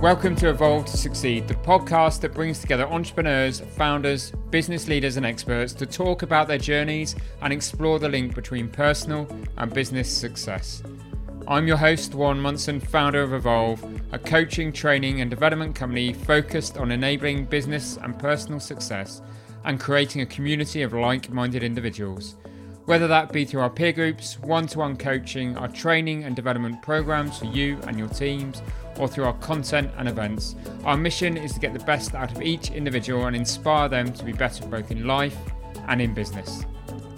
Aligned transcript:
Welcome 0.00 0.34
to 0.36 0.48
Evolve 0.48 0.86
to 0.86 0.96
Succeed, 0.96 1.46
the 1.46 1.52
podcast 1.56 2.22
that 2.22 2.32
brings 2.32 2.58
together 2.58 2.86
entrepreneurs, 2.86 3.60
founders, 3.60 4.30
business 4.48 4.88
leaders, 4.88 5.18
and 5.18 5.26
experts 5.26 5.74
to 5.74 5.84
talk 5.84 6.22
about 6.22 6.48
their 6.48 6.56
journeys 6.56 7.14
and 7.42 7.52
explore 7.52 7.98
the 7.98 8.08
link 8.08 8.34
between 8.34 8.70
personal 8.70 9.28
and 9.58 9.74
business 9.74 10.10
success. 10.10 10.82
I'm 11.46 11.66
your 11.66 11.76
host, 11.76 12.14
Warren 12.14 12.40
Munson, 12.40 12.80
founder 12.80 13.20
of 13.20 13.34
Evolve, 13.34 13.84
a 14.12 14.18
coaching, 14.18 14.72
training, 14.72 15.20
and 15.20 15.28
development 15.28 15.74
company 15.74 16.14
focused 16.14 16.78
on 16.78 16.92
enabling 16.92 17.44
business 17.44 17.98
and 17.98 18.18
personal 18.18 18.58
success 18.58 19.20
and 19.64 19.78
creating 19.78 20.22
a 20.22 20.26
community 20.26 20.80
of 20.80 20.94
like 20.94 21.28
minded 21.28 21.62
individuals. 21.62 22.36
Whether 22.90 23.06
that 23.06 23.32
be 23.32 23.44
through 23.44 23.60
our 23.60 23.70
peer 23.70 23.92
groups, 23.92 24.36
one 24.40 24.66
to 24.66 24.80
one 24.80 24.96
coaching, 24.96 25.56
our 25.56 25.68
training 25.68 26.24
and 26.24 26.34
development 26.34 26.82
programs 26.82 27.38
for 27.38 27.44
you 27.44 27.78
and 27.86 27.96
your 27.96 28.08
teams, 28.08 28.64
or 28.98 29.06
through 29.06 29.26
our 29.26 29.34
content 29.34 29.92
and 29.96 30.08
events, 30.08 30.56
our 30.84 30.96
mission 30.96 31.36
is 31.36 31.52
to 31.52 31.60
get 31.60 31.72
the 31.72 31.84
best 31.84 32.16
out 32.16 32.32
of 32.32 32.42
each 32.42 32.72
individual 32.72 33.26
and 33.26 33.36
inspire 33.36 33.88
them 33.88 34.12
to 34.14 34.24
be 34.24 34.32
better 34.32 34.66
both 34.66 34.90
in 34.90 35.06
life 35.06 35.36
and 35.86 36.02
in 36.02 36.12
business. 36.12 36.64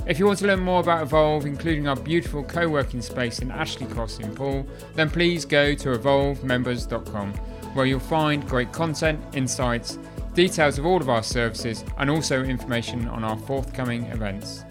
If 0.06 0.18
you 0.18 0.27
want 0.27 0.40
to 0.40 0.46
learn 0.46 0.60
more 0.60 0.80
about 0.80 1.04
Evolve, 1.04 1.46
including 1.46 1.88
our 1.88 1.96
beautiful 1.96 2.44
co 2.44 2.68
working 2.68 3.00
space 3.00 3.38
in 3.38 3.50
Ashley 3.50 3.86
Cross 3.86 4.18
in 4.18 4.34
Poole, 4.34 4.66
then 4.94 5.08
please 5.08 5.46
go 5.46 5.74
to 5.74 5.96
evolvemembers.com 5.96 7.32
where 7.72 7.86
you'll 7.86 7.98
find 7.98 8.46
great 8.46 8.72
content, 8.72 9.18
insights, 9.32 9.98
details 10.34 10.78
of 10.78 10.84
all 10.84 11.00
of 11.00 11.08
our 11.08 11.22
services, 11.22 11.82
and 11.96 12.10
also 12.10 12.44
information 12.44 13.08
on 13.08 13.24
our 13.24 13.38
forthcoming 13.38 14.04
events. 14.08 14.66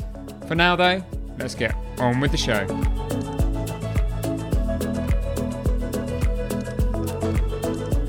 For 0.51 0.55
now, 0.55 0.75
though, 0.75 1.01
let's 1.39 1.55
get 1.55 1.73
on 1.97 2.19
with 2.19 2.31
the 2.31 2.37
show. 2.37 2.65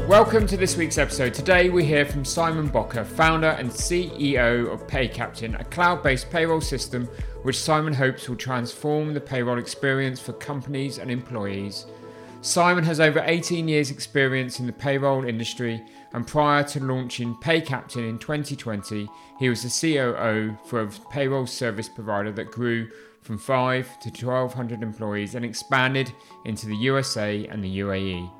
Welcome 0.09 0.49
to 0.49 0.57
this 0.57 0.77
week's 0.77 0.99
episode. 0.99 1.35
Today 1.35 1.69
we 1.69 1.85
hear 1.85 2.05
from 2.05 2.25
Simon 2.25 2.69
Bocca, 2.69 3.07
founder 3.07 3.51
and 3.51 3.71
CEO 3.71 4.69
of 4.73 4.89
PayCaptain, 4.89 5.61
a 5.61 5.63
cloud 5.67 6.03
based 6.03 6.31
payroll 6.31 6.61
system 6.61 7.09
which 7.43 7.61
Simon 7.61 7.93
hopes 7.93 8.29
will 8.29 8.35
transform 8.35 9.15
the 9.15 9.21
payroll 9.21 9.61
experience 9.61 10.19
for 10.19 10.33
companies 10.33 10.99
and 10.99 11.13
employees. 11.13 11.87
Simon 12.41 12.83
has 12.83 12.99
over 12.99 13.23
18 13.25 13.69
years' 13.69 13.93
experience 13.93 14.59
in 14.59 14.67
the 14.67 14.73
payroll 14.73 15.25
industry, 15.25 15.81
and 16.15 16.27
prior 16.27 16.63
to 16.65 16.81
launching 16.81 17.35
PayCaptain 17.37 18.09
in 18.09 18.19
2020, 18.19 19.09
he 19.39 19.49
was 19.49 19.63
the 19.63 19.95
COO 19.95 20.57
for 20.67 20.83
a 20.83 20.89
payroll 21.11 21.47
service 21.47 21.89
provider 21.89 22.33
that 22.33 22.51
grew 22.51 22.89
from 23.23 23.39
5 23.39 24.01
to 24.01 24.09
1,200 24.27 24.83
employees 24.83 25.35
and 25.35 25.45
expanded 25.45 26.13
into 26.45 26.67
the 26.67 26.77
USA 26.77 27.47
and 27.47 27.63
the 27.63 27.79
UAE. 27.79 28.31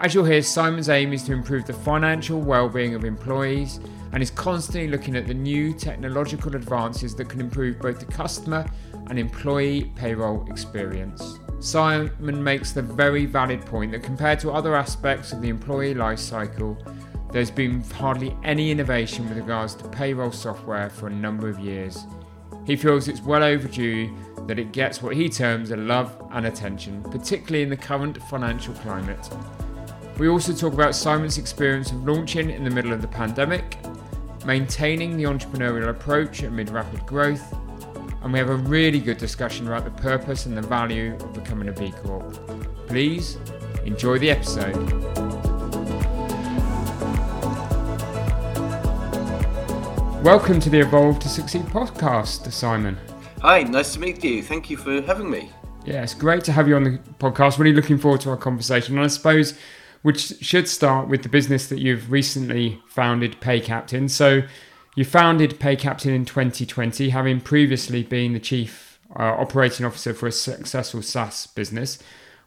As 0.00 0.14
you'll 0.14 0.24
hear, 0.24 0.42
Simon's 0.42 0.88
aim 0.88 1.12
is 1.12 1.22
to 1.24 1.32
improve 1.32 1.64
the 1.64 1.72
financial 1.72 2.40
well-being 2.40 2.94
of 2.94 3.04
employees 3.04 3.78
and 4.12 4.22
is 4.22 4.30
constantly 4.30 4.88
looking 4.88 5.16
at 5.16 5.26
the 5.26 5.34
new 5.34 5.72
technological 5.72 6.56
advances 6.56 7.14
that 7.14 7.28
can 7.28 7.40
improve 7.40 7.78
both 7.80 8.00
the 8.00 8.06
customer 8.06 8.66
and 9.08 9.18
employee 9.18 9.92
payroll 9.94 10.46
experience. 10.50 11.38
Simon 11.62 12.42
makes 12.42 12.72
the 12.72 12.82
very 12.82 13.24
valid 13.24 13.64
point 13.64 13.92
that 13.92 14.02
compared 14.02 14.40
to 14.40 14.50
other 14.50 14.74
aspects 14.74 15.32
of 15.32 15.40
the 15.40 15.48
employee 15.48 15.94
life 15.94 16.18
cycle, 16.18 16.76
there's 17.30 17.52
been 17.52 17.80
hardly 17.82 18.36
any 18.42 18.72
innovation 18.72 19.28
with 19.28 19.38
regards 19.38 19.76
to 19.76 19.88
payroll 19.88 20.32
software 20.32 20.90
for 20.90 21.06
a 21.06 21.10
number 21.10 21.48
of 21.48 21.60
years. 21.60 22.04
He 22.66 22.74
feels 22.74 23.06
it's 23.06 23.22
well 23.22 23.44
overdue 23.44 24.12
that 24.48 24.58
it 24.58 24.72
gets 24.72 25.02
what 25.02 25.14
he 25.14 25.28
terms 25.28 25.70
a 25.70 25.76
love 25.76 26.20
and 26.32 26.46
attention, 26.46 27.00
particularly 27.04 27.62
in 27.62 27.70
the 27.70 27.76
current 27.76 28.20
financial 28.24 28.74
climate. 28.74 29.30
We 30.18 30.28
also 30.28 30.52
talk 30.52 30.72
about 30.72 30.96
Simon's 30.96 31.38
experience 31.38 31.92
of 31.92 32.04
launching 32.04 32.50
in 32.50 32.64
the 32.64 32.70
middle 32.70 32.92
of 32.92 33.02
the 33.02 33.08
pandemic, 33.08 33.78
maintaining 34.44 35.16
the 35.16 35.24
entrepreneurial 35.24 35.90
approach 35.90 36.42
amid 36.42 36.70
rapid 36.70 37.06
growth, 37.06 37.54
and 38.22 38.32
we 38.32 38.38
have 38.38 38.50
a 38.50 38.56
really 38.56 39.00
good 39.00 39.18
discussion 39.18 39.66
about 39.66 39.84
the 39.84 40.02
purpose 40.02 40.46
and 40.46 40.56
the 40.56 40.62
value 40.62 41.14
of 41.14 41.32
becoming 41.34 41.68
a 41.68 41.72
B 41.72 41.92
Corp. 42.02 42.32
Please 42.86 43.36
enjoy 43.84 44.18
the 44.18 44.30
episode. 44.30 44.76
Welcome 50.22 50.60
to 50.60 50.70
the 50.70 50.78
Evolve 50.80 51.18
to 51.20 51.28
Succeed 51.28 51.62
podcast, 51.62 52.50
Simon. 52.52 52.96
Hi, 53.40 53.64
nice 53.64 53.94
to 53.94 53.98
meet 53.98 54.22
you. 54.22 54.40
Thank 54.40 54.70
you 54.70 54.76
for 54.76 55.02
having 55.02 55.28
me. 55.28 55.50
Yeah, 55.84 56.04
it's 56.04 56.14
great 56.14 56.44
to 56.44 56.52
have 56.52 56.68
you 56.68 56.76
on 56.76 56.84
the 56.84 56.98
podcast. 57.18 57.58
Really 57.58 57.74
looking 57.74 57.98
forward 57.98 58.20
to 58.20 58.30
our 58.30 58.36
conversation. 58.36 58.94
And 58.94 59.04
I 59.04 59.08
suppose 59.08 59.58
which 60.02 60.40
should 60.40 60.68
start 60.68 61.08
with 61.08 61.24
the 61.24 61.28
business 61.28 61.68
that 61.68 61.80
you've 61.80 62.12
recently 62.12 62.80
founded, 62.86 63.40
PayCaptain. 63.40 64.08
So, 64.08 64.42
you 64.94 65.04
founded 65.04 65.58
PayCaptain 65.58 66.14
in 66.14 66.24
2020, 66.24 67.10
having 67.10 67.40
previously 67.40 68.02
been 68.02 68.34
the 68.34 68.40
chief 68.40 69.00
uh, 69.18 69.22
operating 69.22 69.86
officer 69.86 70.12
for 70.12 70.26
a 70.26 70.32
successful 70.32 71.02
SaaS 71.02 71.46
business. 71.46 71.98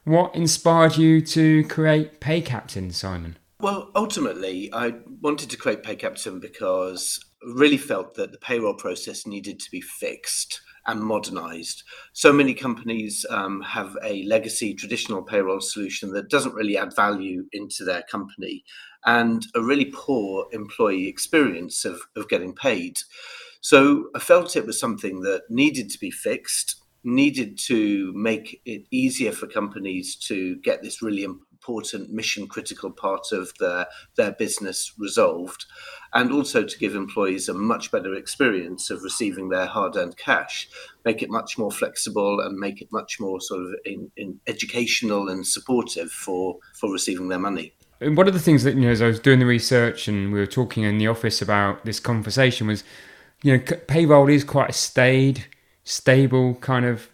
What 0.04 0.34
inspired 0.34 0.96
you 0.96 1.20
to 1.22 1.64
create 1.64 2.20
PayCaptain, 2.20 2.92
Simon? 2.92 3.36
Well, 3.60 3.90
ultimately, 3.96 4.72
I 4.72 4.94
wanted 5.20 5.50
to 5.50 5.56
create 5.56 5.82
PayCaptain 5.82 6.40
because 6.40 7.18
I 7.42 7.52
really 7.56 7.78
felt 7.78 8.14
that 8.14 8.30
the 8.30 8.38
payroll 8.38 8.74
process 8.74 9.26
needed 9.26 9.58
to 9.60 9.70
be 9.70 9.80
fixed 9.80 10.60
and 10.86 11.00
modernized. 11.00 11.82
So 12.12 12.32
many 12.32 12.54
companies 12.54 13.26
um, 13.28 13.60
have 13.62 13.96
a 14.04 14.22
legacy 14.24 14.72
traditional 14.74 15.22
payroll 15.22 15.60
solution 15.60 16.12
that 16.12 16.30
doesn't 16.30 16.54
really 16.54 16.78
add 16.78 16.94
value 16.94 17.44
into 17.52 17.84
their 17.84 18.02
company 18.02 18.62
and 19.06 19.46
a 19.54 19.62
really 19.62 19.86
poor 19.94 20.46
employee 20.52 21.08
experience 21.08 21.84
of, 21.84 22.02
of 22.16 22.28
getting 22.28 22.54
paid. 22.54 22.98
So 23.60 24.10
I 24.14 24.18
felt 24.18 24.56
it 24.56 24.66
was 24.66 24.78
something 24.78 25.20
that 25.20 25.42
needed 25.48 25.90
to 25.90 25.98
be 25.98 26.10
fixed, 26.10 26.82
needed 27.04 27.56
to 27.66 28.12
make 28.14 28.60
it 28.64 28.82
easier 28.90 29.32
for 29.32 29.46
companies 29.46 30.16
to 30.16 30.56
get 30.56 30.82
this 30.82 31.02
really 31.02 31.22
important 31.22 32.12
mission 32.12 32.46
critical 32.46 32.90
part 32.90 33.32
of 33.32 33.52
their, 33.58 33.86
their 34.16 34.32
business 34.32 34.92
resolved, 34.98 35.64
and 36.14 36.32
also 36.32 36.64
to 36.64 36.78
give 36.78 36.94
employees 36.94 37.48
a 37.48 37.54
much 37.54 37.90
better 37.90 38.14
experience 38.14 38.90
of 38.90 39.02
receiving 39.02 39.48
their 39.48 39.66
hard 39.66 39.96
earned 39.96 40.16
cash, 40.16 40.68
make 41.04 41.22
it 41.22 41.30
much 41.30 41.58
more 41.58 41.70
flexible 41.70 42.40
and 42.40 42.58
make 42.58 42.82
it 42.82 42.88
much 42.92 43.18
more 43.20 43.40
sort 43.40 43.62
of 43.62 43.74
in, 43.84 44.10
in 44.16 44.40
educational 44.46 45.28
and 45.28 45.46
supportive 45.46 46.10
for, 46.10 46.56
for 46.74 46.92
receiving 46.92 47.28
their 47.28 47.38
money. 47.38 47.72
And 48.00 48.16
one 48.16 48.28
of 48.28 48.34
the 48.34 48.40
things 48.40 48.62
that, 48.64 48.74
you 48.74 48.82
know, 48.82 48.90
as 48.90 49.00
I 49.00 49.06
was 49.06 49.20
doing 49.20 49.38
the 49.38 49.46
research 49.46 50.06
and 50.08 50.32
we 50.32 50.38
were 50.38 50.46
talking 50.46 50.82
in 50.82 50.98
the 50.98 51.08
office 51.08 51.40
about 51.40 51.84
this 51.84 51.98
conversation 51.98 52.66
was, 52.66 52.84
you 53.42 53.56
know, 53.56 53.62
payroll 53.86 54.28
is 54.28 54.44
quite 54.44 54.70
a 54.70 54.74
staid, 54.74 55.46
stable 55.84 56.56
kind 56.56 56.84
of 56.84 57.08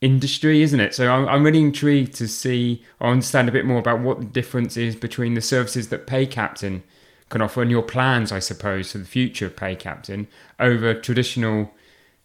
industry, 0.00 0.62
isn't 0.62 0.80
it? 0.80 0.94
So 0.94 1.10
I'm, 1.10 1.28
I'm 1.28 1.44
really 1.44 1.60
intrigued 1.60 2.14
to 2.14 2.28
see 2.28 2.84
or 3.00 3.10
understand 3.10 3.48
a 3.48 3.52
bit 3.52 3.64
more 3.64 3.78
about 3.78 4.00
what 4.00 4.18
the 4.18 4.26
difference 4.26 4.76
is 4.76 4.96
between 4.96 5.34
the 5.34 5.40
services 5.40 5.88
that 5.88 6.06
PayCaptain 6.06 6.82
can 7.28 7.42
offer 7.42 7.62
and 7.62 7.70
your 7.70 7.82
plans, 7.82 8.32
I 8.32 8.38
suppose, 8.38 8.92
for 8.92 8.98
the 8.98 9.04
future 9.04 9.46
of 9.46 9.56
PayCaptain 9.56 10.26
over 10.60 10.94
traditional 10.94 11.72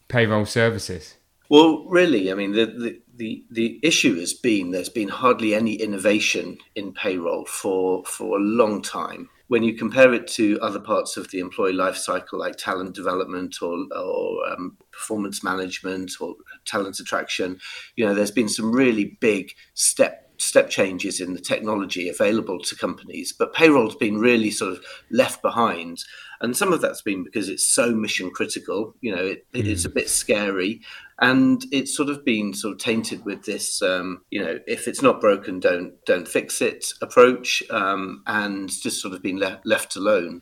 payroll 0.07 0.45
services. 0.45 1.15
Well, 1.49 1.85
really, 1.85 2.31
I 2.31 2.35
mean, 2.35 2.53
the, 2.53 2.65
the, 2.65 3.00
the, 3.15 3.43
the 3.51 3.79
issue 3.83 4.19
has 4.19 4.33
been 4.33 4.71
there's 4.71 4.89
been 4.89 5.09
hardly 5.09 5.53
any 5.53 5.75
innovation 5.75 6.57
in 6.75 6.93
payroll 6.93 7.45
for, 7.45 8.03
for 8.05 8.37
a 8.37 8.41
long 8.41 8.81
time 8.81 9.29
when 9.51 9.63
you 9.63 9.73
compare 9.73 10.13
it 10.13 10.27
to 10.27 10.57
other 10.61 10.79
parts 10.79 11.17
of 11.17 11.29
the 11.29 11.39
employee 11.39 11.73
life 11.73 11.97
cycle, 11.97 12.39
like 12.39 12.55
talent 12.55 12.95
development 12.95 13.61
or, 13.61 13.85
or 13.93 14.49
um, 14.49 14.77
performance 14.93 15.43
management 15.43 16.09
or 16.21 16.35
talent 16.63 16.97
attraction, 17.01 17.59
you 17.97 18.05
know, 18.05 18.13
there's 18.13 18.31
been 18.31 18.47
some 18.47 18.71
really 18.71 19.17
big 19.19 19.51
step 19.73 20.31
step 20.37 20.69
changes 20.69 21.19
in 21.19 21.33
the 21.33 21.39
technology 21.41 22.07
available 22.07 22.59
to 22.59 22.77
companies, 22.77 23.33
but 23.37 23.53
payroll's 23.53 23.95
been 23.95 24.17
really 24.19 24.51
sort 24.51 24.71
of 24.71 24.85
left 25.09 25.41
behind. 25.41 26.01
And 26.41 26.57
some 26.57 26.73
of 26.73 26.81
that's 26.81 27.03
been 27.03 27.23
because 27.23 27.49
it's 27.49 27.67
so 27.67 27.93
mission 27.93 28.31
critical, 28.31 28.95
you 29.01 29.15
know, 29.15 29.23
it, 29.23 29.45
mm. 29.53 29.65
it's 29.65 29.85
a 29.85 29.89
bit 29.89 30.09
scary. 30.09 30.81
And 31.19 31.63
it's 31.71 31.95
sort 31.95 32.09
of 32.09 32.25
been 32.25 32.53
sort 32.53 32.73
of 32.73 32.79
tainted 32.79 33.23
with 33.25 33.45
this, 33.45 33.81
um, 33.83 34.23
you 34.31 34.43
know, 34.43 34.59
if 34.65 34.87
it's 34.87 35.03
not 35.03 35.21
broken, 35.21 35.59
don't 35.59 35.93
don't 36.05 36.27
fix 36.27 36.61
it 36.61 36.93
approach, 37.01 37.61
um, 37.69 38.23
and 38.25 38.69
just 38.69 39.01
sort 39.01 39.13
of 39.13 39.21
been 39.21 39.37
le- 39.37 39.61
left 39.63 39.95
alone. 39.95 40.41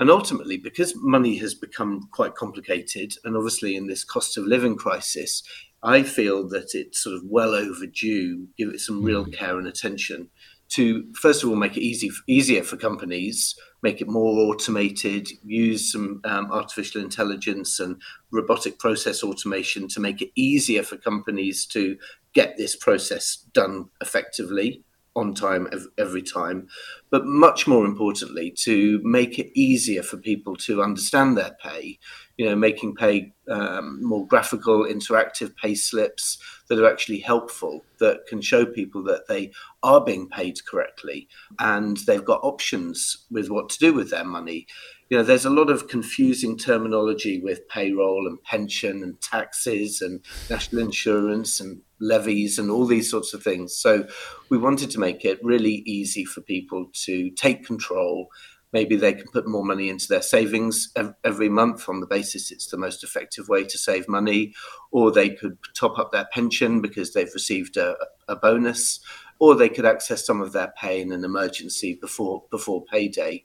And 0.00 0.10
ultimately, 0.10 0.56
because 0.56 0.94
money 0.96 1.36
has 1.36 1.54
become 1.54 2.08
quite 2.10 2.34
complicated, 2.34 3.12
and 3.24 3.36
obviously 3.36 3.76
in 3.76 3.86
this 3.86 4.02
cost 4.02 4.36
of 4.36 4.46
living 4.46 4.74
crisis, 4.74 5.44
I 5.82 6.02
feel 6.02 6.48
that 6.48 6.74
it's 6.74 7.04
sort 7.04 7.14
of 7.14 7.22
well 7.24 7.54
overdue. 7.54 8.48
Give 8.58 8.70
it 8.70 8.80
some 8.80 9.04
real 9.04 9.24
mm. 9.24 9.32
care 9.32 9.58
and 9.58 9.68
attention 9.68 10.28
to 10.70 11.12
first 11.14 11.42
of 11.42 11.50
all 11.50 11.56
make 11.56 11.76
it 11.76 11.82
easy 11.82 12.10
easier 12.26 12.62
for 12.62 12.76
companies, 12.76 13.54
make 13.82 14.00
it 14.00 14.08
more 14.08 14.38
automated, 14.48 15.28
use 15.44 15.92
some 15.92 16.20
um, 16.24 16.50
artificial 16.52 17.00
intelligence 17.00 17.80
and 17.80 18.00
robotic 18.30 18.78
process 18.78 19.22
automation 19.22 19.88
to 19.88 20.00
make 20.00 20.20
it 20.20 20.30
easier 20.34 20.82
for 20.82 20.96
companies 20.96 21.66
to 21.66 21.96
get 22.34 22.56
this 22.56 22.76
process 22.76 23.36
done 23.52 23.88
effectively. 24.00 24.82
On 25.16 25.34
time 25.34 25.68
every 25.98 26.22
time, 26.22 26.68
but 27.10 27.26
much 27.26 27.66
more 27.66 27.84
importantly, 27.84 28.50
to 28.50 29.00
make 29.02 29.38
it 29.38 29.50
easier 29.58 30.02
for 30.02 30.16
people 30.16 30.54
to 30.56 30.82
understand 30.82 31.36
their 31.36 31.56
pay. 31.62 31.98
You 32.36 32.46
know, 32.46 32.56
making 32.56 32.94
pay 32.94 33.34
um, 33.50 34.02
more 34.02 34.26
graphical, 34.26 34.84
interactive 34.84 35.54
pay 35.56 35.74
slips 35.74 36.38
that 36.68 36.78
are 36.78 36.90
actually 36.90 37.18
helpful, 37.18 37.84
that 37.98 38.26
can 38.26 38.40
show 38.40 38.64
people 38.64 39.02
that 39.04 39.28
they 39.28 39.50
are 39.82 40.02
being 40.02 40.26
paid 40.28 40.64
correctly 40.64 41.28
and 41.58 41.98
they've 42.06 42.24
got 42.24 42.40
options 42.42 43.26
with 43.30 43.50
what 43.50 43.68
to 43.70 43.78
do 43.78 43.92
with 43.92 44.10
their 44.10 44.24
money 44.24 44.66
you 45.10 45.16
know, 45.16 45.24
there's 45.24 45.44
a 45.44 45.50
lot 45.50 45.70
of 45.70 45.88
confusing 45.88 46.56
terminology 46.56 47.40
with 47.40 47.68
payroll 47.68 48.28
and 48.28 48.40
pension 48.44 49.02
and 49.02 49.20
taxes 49.20 50.00
and 50.00 50.24
national 50.48 50.82
insurance 50.82 51.58
and 51.58 51.80
levies 52.00 52.58
and 52.58 52.70
all 52.70 52.86
these 52.86 53.10
sorts 53.10 53.34
of 53.34 53.42
things. 53.42 53.76
So 53.76 54.06
we 54.48 54.58
wanted 54.58 54.90
to 54.90 55.00
make 55.00 55.24
it 55.24 55.38
really 55.42 55.82
easy 55.86 56.24
for 56.24 56.40
people 56.40 56.90
to 57.04 57.30
take 57.30 57.64
control. 57.64 58.28
Maybe 58.72 58.96
they 58.96 59.12
can 59.12 59.26
put 59.32 59.48
more 59.48 59.64
money 59.64 59.88
into 59.88 60.06
their 60.08 60.22
savings 60.22 60.92
every 61.24 61.48
month 61.48 61.88
on 61.88 62.00
the 62.00 62.06
basis 62.06 62.50
it's 62.50 62.68
the 62.68 62.76
most 62.76 63.02
effective 63.02 63.48
way 63.48 63.64
to 63.64 63.78
save 63.78 64.08
money, 64.08 64.54
or 64.92 65.10
they 65.10 65.30
could 65.30 65.58
top 65.74 65.98
up 65.98 66.12
their 66.12 66.28
pension 66.32 66.80
because 66.80 67.12
they've 67.12 67.34
received 67.34 67.76
a, 67.76 67.96
a 68.28 68.36
bonus, 68.36 69.00
or 69.40 69.56
they 69.56 69.68
could 69.68 69.86
access 69.86 70.24
some 70.24 70.40
of 70.40 70.52
their 70.52 70.72
pay 70.80 71.00
in 71.00 71.10
an 71.10 71.24
emergency 71.24 71.98
before 72.00 72.44
before 72.50 72.84
payday 72.84 73.44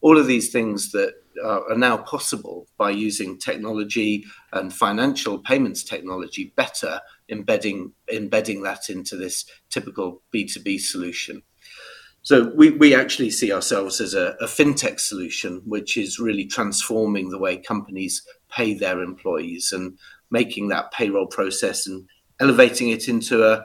all 0.00 0.18
of 0.18 0.26
these 0.26 0.50
things 0.50 0.92
that 0.92 1.14
are 1.44 1.76
now 1.76 1.96
possible 1.96 2.66
by 2.76 2.90
using 2.90 3.38
technology 3.38 4.24
and 4.52 4.72
financial 4.72 5.38
payments 5.38 5.82
technology 5.82 6.52
better 6.56 7.00
embedding 7.30 7.92
embedding 8.12 8.62
that 8.62 8.88
into 8.88 9.16
this 9.16 9.44
typical 9.70 10.22
b2b 10.34 10.80
solution 10.80 11.42
so 12.22 12.52
we, 12.54 12.70
we 12.70 12.94
actually 12.94 13.30
see 13.30 13.50
ourselves 13.50 13.98
as 13.98 14.12
a, 14.12 14.36
a 14.40 14.46
fintech 14.46 15.00
solution 15.00 15.62
which 15.64 15.96
is 15.96 16.18
really 16.18 16.44
transforming 16.44 17.30
the 17.30 17.38
way 17.38 17.56
companies 17.56 18.22
pay 18.50 18.74
their 18.74 19.02
employees 19.02 19.72
and 19.72 19.98
making 20.30 20.68
that 20.68 20.92
payroll 20.92 21.26
process 21.26 21.86
and 21.86 22.06
elevating 22.40 22.90
it 22.90 23.08
into 23.08 23.44
a 23.44 23.64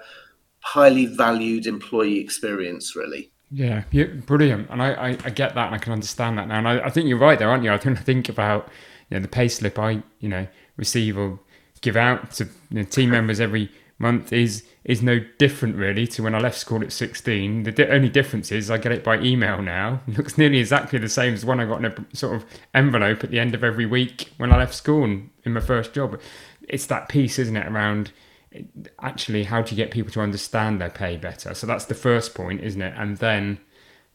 highly 0.59 1.05
valued 1.05 1.65
employee 1.65 2.19
experience 2.19 2.95
really 2.95 3.31
yeah, 3.51 3.83
yeah 3.91 4.05
brilliant. 4.05 4.69
And 4.69 4.81
I, 4.81 4.93
I, 4.93 5.07
I, 5.23 5.29
get 5.29 5.55
that 5.55 5.67
and 5.67 5.75
I 5.75 5.77
can 5.77 5.93
understand 5.93 6.37
that 6.37 6.47
now. 6.47 6.57
And 6.57 6.67
I, 6.67 6.79
I 6.85 6.89
think 6.89 7.07
you're 7.07 7.17
right 7.17 7.37
there, 7.37 7.49
aren't 7.49 7.63
you? 7.63 7.71
I 7.71 7.77
think 7.77 7.97
I 7.97 8.01
think 8.01 8.27
about 8.27 8.69
you 9.09 9.15
know 9.15 9.21
the 9.21 9.27
pay 9.27 9.47
slip 9.47 9.77
I 9.77 10.03
you 10.19 10.29
know 10.29 10.47
receive 10.77 11.17
or 11.17 11.39
give 11.85 11.95
out 11.95 12.31
to 12.31 12.45
you 12.45 12.51
know, 12.79 12.83
team 12.83 13.11
members 13.11 13.39
every 13.39 13.71
month 13.99 14.33
is 14.33 14.63
is 14.83 15.01
no 15.01 15.19
different 15.37 15.75
really 15.75 16.05
to 16.05 16.23
when 16.23 16.35
I 16.35 16.39
left 16.39 16.57
school 16.57 16.83
at 16.83 16.91
16. 16.91 17.63
The 17.63 17.71
di- 17.71 17.87
only 17.87 18.09
difference 18.09 18.51
is 18.51 18.69
I 18.69 18.77
get 18.77 18.91
it 18.91 19.03
by 19.03 19.19
email 19.19 19.61
now. 19.61 20.01
It 20.07 20.17
looks 20.17 20.37
nearly 20.37 20.59
exactly 20.59 20.99
the 20.99 21.09
same 21.09 21.33
as 21.33 21.45
when 21.45 21.59
I 21.59 21.65
got 21.65 21.83
in 21.83 21.85
a 21.85 22.15
sort 22.15 22.35
of 22.35 22.45
envelope 22.73 23.23
at 23.23 23.31
the 23.31 23.39
end 23.39 23.55
of 23.55 23.63
every 23.63 23.85
week 23.85 24.31
when 24.37 24.51
I 24.51 24.57
left 24.57 24.73
school 24.73 25.03
in 25.05 25.31
my 25.45 25.59
first 25.59 25.93
job. 25.93 26.19
It's 26.67 26.87
that 26.87 27.07
piece, 27.07 27.39
isn't 27.39 27.55
it, 27.55 27.67
around 27.67 28.11
eh, 28.53 28.63
actually 28.99 29.43
how 29.43 29.61
do 29.61 29.73
you 29.73 29.77
get 29.77 29.91
people 29.91 30.11
to 30.13 30.21
understand 30.21 30.81
their 30.81 30.89
pay 30.89 31.17
better 31.17 31.53
so 31.53 31.67
that's 31.67 31.85
the 31.85 31.95
first 31.95 32.33
point 32.33 32.61
isn't 32.61 32.81
it 32.81 32.93
and 32.97 33.17
then 33.17 33.59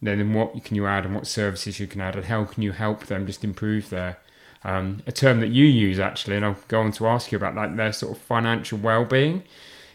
then 0.03 0.33
what 0.33 0.65
can 0.65 0.75
you 0.77 0.87
add 0.87 1.05
and 1.05 1.15
what 1.15 1.27
services 1.27 1.79
you 1.79 1.87
can 1.87 2.01
add 2.01 2.17
and 2.17 2.25
how 2.25 2.45
can 2.45 2.63
you 2.63 2.73
help 2.73 3.07
them 3.07 3.27
just 3.27 3.45
improve 3.45 3.91
their 3.91 4.19
um, 4.65 5.03
a 5.07 5.13
term 5.13 5.41
that 5.41 5.49
you 5.49 5.65
use 5.65 5.99
actually 5.99 6.37
and 6.37 6.45
i'll 6.45 6.57
go 6.69 6.81
on 6.81 6.93
to 6.93 7.07
ask 7.07 7.33
you 7.33 7.37
about 7.37 7.55
like 7.55 7.77
their 7.77 7.93
sort 7.93 8.17
of 8.17 8.23
financial 8.23 8.79
well-being. 8.79 9.43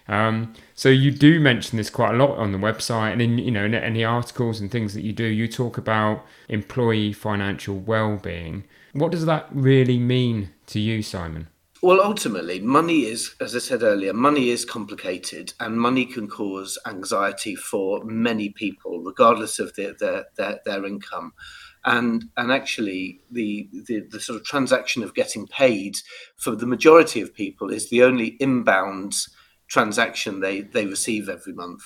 Um, 0.08 0.54
so 0.76 0.90
you 0.90 1.12
do 1.12 1.40
mention 1.40 1.78
this 1.78 1.90
quite 1.90 2.14
a 2.14 2.18
lot 2.18 2.38
on 2.38 2.52
the 2.52 2.58
website 2.58 3.14
and 3.14 3.22
in 3.22 3.38
you 3.40 3.52
know 3.52 3.66
in 3.66 3.74
any 3.74 4.04
articles 4.04 4.60
and 4.60 4.72
things 4.72 4.94
that 4.94 5.02
you 5.02 5.14
do. 5.14 5.26
You 5.26 5.48
talk 5.48 5.78
about 5.78 6.26
employee 6.48 7.14
financial 7.14 7.76
well-being. 7.76 8.66
What 8.94 9.12
does 9.12 9.26
that 9.26 9.48
really 9.52 9.98
mean 9.98 10.52
to 10.68 10.80
you 10.80 11.02
simon? 11.02 11.48
Well, 11.82 12.02
ultimately, 12.02 12.62
money 12.62 13.02
is, 13.02 13.36
as 13.40 13.56
I 13.56 13.60
said 13.60 13.84
earlier, 13.84 14.14
money 14.14 14.50
is 14.50 14.66
complicated 14.66 15.54
and 15.60 15.80
money 15.80 16.06
can 16.06 16.28
cause 16.28 16.80
anxiety 16.88 17.54
for 17.54 18.04
many 18.06 18.50
people, 18.50 19.04
regardless 19.04 19.60
of 19.60 19.76
their, 19.76 19.94
their, 20.00 20.26
their, 20.36 20.62
their 20.66 20.86
income. 20.86 21.34
And, 21.86 22.26
and 22.36 22.52
actually, 22.52 23.22
the, 23.32 23.70
the, 23.88 24.02
the 24.10 24.20
sort 24.20 24.40
of 24.40 24.46
transaction 24.46 25.04
of 25.04 25.14
getting 25.14 25.46
paid 25.48 25.98
for 26.36 26.56
the 26.56 26.66
majority 26.66 27.22
of 27.22 27.34
people 27.34 27.72
is 27.72 27.90
the 27.90 28.04
only 28.04 28.38
inbound 28.40 29.14
transaction 29.68 30.40
they, 30.40 30.62
they 30.62 30.86
receive 30.86 31.30
every 31.30 31.54
month 31.54 31.84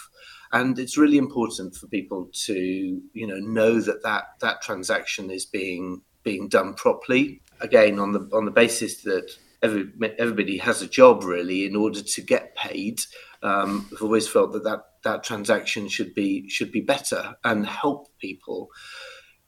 and 0.52 0.80
it's 0.80 0.98
really 0.98 1.18
important 1.18 1.76
for 1.76 1.88
people 1.88 2.28
to 2.34 3.02
you 3.14 3.28
know 3.28 3.38
know 3.38 3.80
that 3.80 4.04
that 4.04 4.24
that 4.42 4.62
transaction 4.62 5.30
is 5.30 5.46
being 5.46 6.02
being 6.24 6.50
done 6.50 6.74
properly 6.74 7.42
again 7.62 8.00
on 8.00 8.12
the 8.12 8.30
on 8.34 8.46
the 8.46 8.52
basis 8.52 9.04
that 9.04 9.32
every, 9.62 9.90
everybody 10.18 10.58
has 10.58 10.82
a 10.82 10.88
job 10.88 11.24
really 11.24 11.66
in 11.66 11.76
order 11.76 12.02
to 12.02 12.22
get 12.22 12.56
paid. 12.56 13.02
Um, 13.42 13.88
I've 13.94 14.02
always 14.02 14.28
felt 14.28 14.54
that, 14.54 14.64
that 14.64 14.86
that 15.04 15.24
transaction 15.24 15.88
should 15.88 16.14
be 16.14 16.50
should 16.50 16.72
be 16.72 16.82
better 16.82 17.36
and 17.44 17.66
help 17.66 18.08
people. 18.20 18.70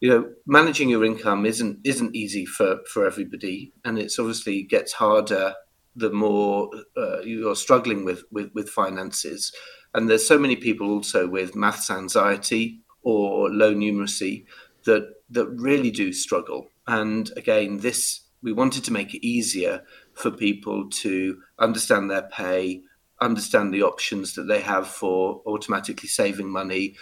You 0.02 0.10
know, 0.10 0.30
managing 0.46 0.90
your 0.90 1.06
income 1.06 1.46
isn't 1.46 1.80
isn't 1.86 2.16
easy 2.16 2.46
for 2.46 2.80
for 2.92 3.06
everybody, 3.06 3.72
and 3.86 3.98
it's 3.98 4.20
obviously 4.20 4.64
gets 4.64 4.92
harder 4.94 5.54
the 5.96 6.10
more 6.10 6.70
uh, 6.98 7.22
you're 7.22 7.56
struggling 7.56 8.04
with, 8.04 8.24
with 8.32 8.52
with 8.54 8.70
finances. 8.70 9.54
And 9.94 10.10
there's 10.10 10.28
so 10.28 10.40
many 10.40 10.56
people 10.56 10.90
also 10.90 11.28
with 11.28 11.56
maths 11.56 11.90
anxiety 11.90 12.82
or 13.04 13.50
low 13.50 13.74
numeracy 13.74 14.46
that 14.86 15.08
that 15.30 15.48
really 15.48 15.92
do 15.92 16.12
struggle. 16.14 16.68
And 16.88 17.32
again, 17.38 17.80
this 17.80 18.22
we 18.42 18.54
wanted 18.54 18.84
to 18.86 18.94
make 18.94 19.14
it 19.14 19.26
easier 19.26 19.84
for 20.14 20.32
people 20.32 20.90
to 20.90 21.42
understand 21.60 22.10
their 22.10 22.24
pay, 22.24 22.82
understand 23.22 23.74
the 23.74 23.84
options 23.84 24.34
that 24.34 24.44
they 24.44 24.62
have 24.62 24.88
for 24.88 25.42
automatically 25.46 26.10
saving 26.10 26.50
money, 26.50 26.96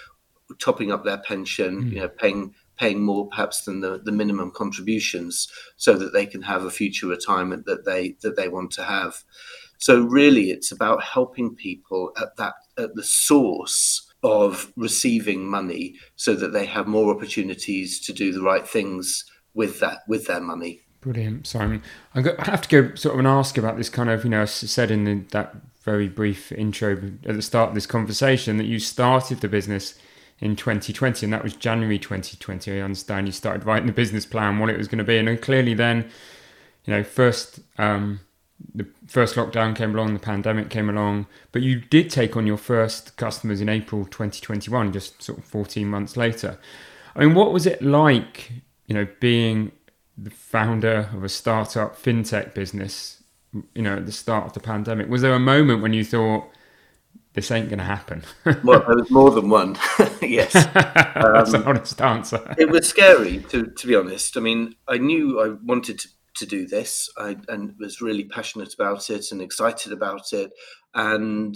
topping 0.59 0.91
up 0.91 1.05
their 1.05 1.19
pension, 1.19 1.83
mm. 1.83 1.91
you 1.93 1.99
know, 2.01 2.09
paying 2.09 2.53
paying 2.79 3.03
more 3.03 3.27
perhaps 3.27 3.61
than 3.61 3.81
the, 3.81 4.01
the 4.03 4.11
minimum 4.11 4.51
contributions 4.51 5.47
so 5.77 5.93
that 5.95 6.13
they 6.13 6.25
can 6.25 6.41
have 6.41 6.63
a 6.63 6.71
future 6.71 7.07
retirement 7.07 7.65
that 7.65 7.85
they 7.85 8.15
that 8.21 8.35
they 8.35 8.47
want 8.47 8.71
to 8.71 8.83
have. 8.83 9.23
So 9.77 10.01
really 10.01 10.51
it's 10.51 10.71
about 10.71 11.03
helping 11.03 11.55
people 11.55 12.11
at 12.19 12.37
that 12.37 12.53
at 12.77 12.95
the 12.95 13.03
source 13.03 14.05
of 14.23 14.73
receiving 14.75 15.47
money 15.47 15.95
so 16.15 16.33
that 16.35 16.51
they 16.51 16.65
have 16.65 16.87
more 16.87 17.13
opportunities 17.13 17.99
to 18.01 18.13
do 18.13 18.33
the 18.33 18.41
right 18.41 18.67
things 18.67 19.25
with 19.53 19.79
that 19.79 19.99
with 20.07 20.27
their 20.27 20.41
money. 20.41 20.81
Brilliant, 21.01 21.47
Simon. 21.47 21.81
I 22.13 22.21
have 22.39 22.61
to 22.67 22.69
go 22.69 22.95
sort 22.95 23.13
of 23.13 23.19
and 23.19 23.27
ask 23.27 23.57
about 23.57 23.77
this 23.77 23.89
kind 23.89 24.09
of, 24.09 24.25
you 24.25 24.29
know, 24.29 24.41
I 24.41 24.45
said 24.45 24.91
in 24.91 25.05
the, 25.05 25.23
that 25.31 25.55
very 25.83 26.09
brief 26.09 26.51
intro 26.51 26.91
at 27.25 27.35
the 27.35 27.41
start 27.41 27.69
of 27.69 27.75
this 27.75 27.85
conversation 27.85 28.57
that 28.57 28.65
you 28.65 28.79
started 28.79 29.39
the 29.39 29.47
business 29.47 29.97
in 30.41 30.55
2020 30.55 31.25
and 31.25 31.33
that 31.33 31.43
was 31.43 31.53
January 31.55 31.99
2020. 31.99 32.71
I 32.71 32.83
understand 32.83 33.27
you 33.27 33.31
started 33.31 33.65
writing 33.65 33.87
the 33.87 33.93
business 33.93 34.25
plan, 34.25 34.59
what 34.59 34.69
it 34.69 34.77
was 34.77 34.87
going 34.87 34.99
to 34.99 35.03
be. 35.03 35.17
And 35.17 35.27
then 35.27 35.37
clearly 35.37 35.73
then, 35.73 36.09
you 36.85 36.93
know, 36.93 37.03
first, 37.03 37.59
um, 37.77 38.21
the 38.73 38.85
first 39.07 39.35
lockdown 39.35 39.75
came 39.75 39.93
along, 39.93 40.13
the 40.13 40.19
pandemic 40.19 40.69
came 40.69 40.89
along, 40.89 41.27
but 41.51 41.61
you 41.61 41.81
did 41.81 42.09
take 42.09 42.35
on 42.35 42.47
your 42.47 42.57
first 42.57 43.17
customers 43.17 43.61
in 43.61 43.69
April 43.69 44.05
2021, 44.05 44.91
just 44.93 45.21
sort 45.21 45.37
of 45.37 45.45
14 45.45 45.87
months 45.87 46.17
later. 46.17 46.57
I 47.15 47.25
mean, 47.25 47.33
what 47.33 47.51
was 47.51 47.65
it 47.65 47.81
like, 47.81 48.51
you 48.87 48.95
know, 48.95 49.07
being 49.19 49.71
the 50.23 50.29
founder 50.29 51.09
of 51.13 51.23
a 51.23 51.29
startup 51.29 52.01
fintech 52.01 52.53
business, 52.53 53.23
you 53.73 53.81
know, 53.81 53.97
at 53.97 54.05
the 54.05 54.11
start 54.11 54.45
of 54.45 54.53
the 54.53 54.59
pandemic. 54.59 55.09
Was 55.09 55.21
there 55.21 55.33
a 55.33 55.39
moment 55.39 55.81
when 55.81 55.93
you 55.93 56.03
thought, 56.03 56.45
this 57.33 57.51
ain't 57.51 57.69
going 57.69 57.79
to 57.79 57.85
happen? 57.85 58.23
well, 58.63 58.83
there 58.87 58.95
was 58.95 59.11
more 59.11 59.31
than 59.31 59.49
one. 59.49 59.77
yes. 60.21 60.53
That's 60.73 61.53
um, 61.53 61.61
an 61.61 61.67
honest 61.67 62.01
answer. 62.01 62.55
it 62.57 62.69
was 62.69 62.87
scary, 62.87 63.39
to, 63.49 63.67
to 63.67 63.87
be 63.87 63.95
honest. 63.95 64.37
I 64.37 64.39
mean, 64.39 64.75
I 64.87 64.97
knew 64.97 65.39
I 65.39 65.55
wanted 65.63 65.99
to, 65.99 66.09
to 66.37 66.45
do 66.45 66.67
this 66.67 67.09
I, 67.17 67.37
and 67.47 67.75
was 67.79 68.01
really 68.01 68.25
passionate 68.25 68.73
about 68.73 69.09
it 69.09 69.31
and 69.31 69.41
excited 69.41 69.91
about 69.91 70.33
it. 70.33 70.51
And 70.93 71.55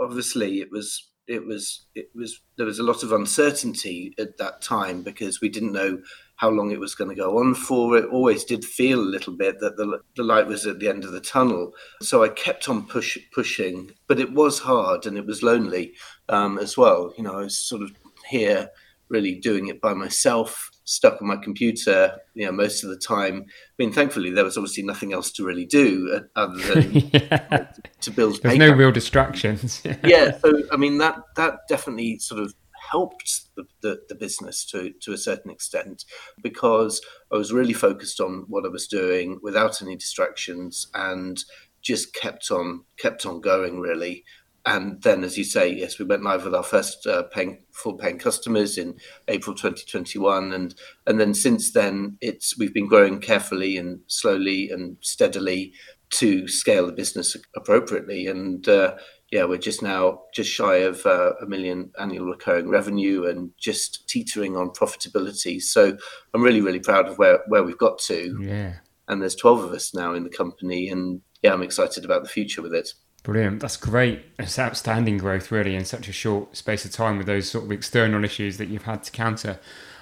obviously, 0.00 0.60
it 0.60 0.70
was 0.70 1.10
it 1.26 1.46
was 1.46 1.86
it 1.94 2.10
was 2.14 2.40
there 2.56 2.66
was 2.66 2.80
a 2.80 2.84
lot 2.84 3.02
of 3.02 3.12
uncertainty 3.12 4.12
at 4.18 4.36
that 4.38 4.60
time 4.62 5.02
because 5.02 5.40
we 5.40 5.48
didn't 5.48 5.72
know 5.72 6.00
how 6.40 6.48
long 6.48 6.70
it 6.70 6.80
was 6.80 6.94
going 6.94 7.10
to 7.10 7.14
go 7.14 7.38
on 7.38 7.54
for. 7.54 7.98
It 7.98 8.06
always 8.06 8.44
did 8.44 8.64
feel 8.64 8.98
a 8.98 9.02
little 9.02 9.36
bit 9.36 9.60
that 9.60 9.76
the, 9.76 10.00
the 10.16 10.22
light 10.22 10.46
was 10.46 10.64
at 10.66 10.78
the 10.78 10.88
end 10.88 11.04
of 11.04 11.12
the 11.12 11.20
tunnel. 11.20 11.74
So 12.00 12.24
I 12.24 12.30
kept 12.30 12.66
on 12.66 12.86
push, 12.86 13.18
pushing, 13.34 13.90
but 14.08 14.18
it 14.18 14.32
was 14.32 14.60
hard 14.60 15.04
and 15.04 15.18
it 15.18 15.26
was 15.26 15.42
lonely 15.42 15.92
um, 16.30 16.58
as 16.58 16.78
well. 16.78 17.12
You 17.18 17.24
know, 17.24 17.34
I 17.34 17.42
was 17.42 17.58
sort 17.58 17.82
of 17.82 17.92
here 18.26 18.70
really 19.10 19.34
doing 19.34 19.66
it 19.66 19.82
by 19.82 19.92
myself, 19.92 20.70
stuck 20.84 21.20
on 21.20 21.28
my 21.28 21.36
computer, 21.36 22.16
you 22.32 22.46
know, 22.46 22.52
most 22.52 22.84
of 22.84 22.88
the 22.88 22.96
time. 22.96 23.44
I 23.46 23.72
mean, 23.78 23.92
thankfully, 23.92 24.30
there 24.30 24.44
was 24.44 24.56
obviously 24.56 24.82
nothing 24.82 25.12
else 25.12 25.30
to 25.32 25.44
really 25.44 25.66
do 25.66 26.10
uh, 26.14 26.40
other 26.40 26.56
than 26.74 27.10
yeah. 27.12 27.66
to 28.00 28.10
build. 28.10 28.40
There's 28.42 28.56
no 28.56 28.72
real 28.72 28.92
distractions. 28.92 29.82
yeah, 30.04 30.38
so 30.38 30.62
I 30.72 30.78
mean 30.78 30.96
that 30.98 31.16
that 31.36 31.58
definitely 31.68 32.18
sort 32.18 32.40
of 32.40 32.54
helped 32.90 33.54
the, 33.56 33.64
the, 33.82 34.00
the, 34.08 34.14
business 34.14 34.64
to, 34.64 34.92
to 35.00 35.12
a 35.12 35.18
certain 35.18 35.50
extent 35.50 36.04
because 36.42 37.00
I 37.32 37.36
was 37.36 37.52
really 37.52 37.72
focused 37.72 38.20
on 38.20 38.44
what 38.48 38.64
I 38.64 38.68
was 38.68 38.86
doing 38.86 39.38
without 39.42 39.80
any 39.80 39.96
distractions 39.96 40.88
and 40.94 41.42
just 41.82 42.14
kept 42.14 42.50
on 42.50 42.84
kept 42.98 43.24
on 43.24 43.40
going 43.40 43.80
really 43.80 44.24
and 44.66 45.00
then, 45.02 45.24
as 45.24 45.38
you 45.38 45.44
say, 45.44 45.72
yes, 45.72 45.98
we 45.98 46.04
went 46.04 46.22
live 46.22 46.44
with 46.44 46.54
our 46.54 46.62
first 46.62 47.06
uh, 47.06 47.22
paying, 47.24 47.62
full 47.72 47.94
paying 47.94 48.18
customers 48.18 48.76
in 48.76 48.96
April 49.26 49.56
2021, 49.56 50.52
and 50.52 50.74
and 51.06 51.18
then 51.18 51.32
since 51.32 51.72
then, 51.72 52.18
it's 52.20 52.58
we've 52.58 52.74
been 52.74 52.88
growing 52.88 53.20
carefully 53.20 53.78
and 53.78 54.00
slowly 54.06 54.70
and 54.70 54.98
steadily 55.00 55.72
to 56.10 56.46
scale 56.46 56.86
the 56.86 56.92
business 56.92 57.36
appropriately. 57.56 58.26
And 58.26 58.68
uh, 58.68 58.96
yeah, 59.30 59.44
we're 59.44 59.58
just 59.58 59.82
now 59.82 60.22
just 60.34 60.50
shy 60.50 60.76
of 60.76 61.04
uh, 61.06 61.32
a 61.40 61.46
million 61.46 61.92
annual 61.98 62.26
recurring 62.26 62.68
revenue 62.68 63.26
and 63.26 63.50
just 63.58 64.08
teetering 64.08 64.56
on 64.56 64.70
profitability. 64.70 65.60
So 65.60 65.96
I'm 66.34 66.42
really 66.42 66.60
really 66.60 66.80
proud 66.80 67.08
of 67.08 67.18
where 67.18 67.40
where 67.46 67.62
we've 67.62 67.78
got 67.78 67.98
to. 68.00 68.36
Yeah. 68.40 68.74
And 69.08 69.20
there's 69.20 69.34
12 69.34 69.64
of 69.64 69.72
us 69.72 69.92
now 69.92 70.14
in 70.14 70.22
the 70.22 70.30
company, 70.30 70.88
and 70.88 71.20
yeah, 71.42 71.52
I'm 71.52 71.62
excited 71.62 72.04
about 72.04 72.22
the 72.22 72.28
future 72.28 72.62
with 72.62 72.74
it. 72.74 72.92
Brilliant. 73.22 73.60
That's 73.60 73.76
great. 73.76 74.24
It's 74.38 74.58
outstanding 74.58 75.18
growth, 75.18 75.50
really, 75.50 75.74
in 75.74 75.84
such 75.84 76.08
a 76.08 76.12
short 76.12 76.56
space 76.56 76.84
of 76.84 76.92
time 76.92 77.18
with 77.18 77.26
those 77.26 77.50
sort 77.50 77.64
of 77.64 77.72
external 77.72 78.24
issues 78.24 78.56
that 78.58 78.68
you've 78.68 78.84
had 78.84 79.02
to 79.04 79.10
counter. 79.10 79.58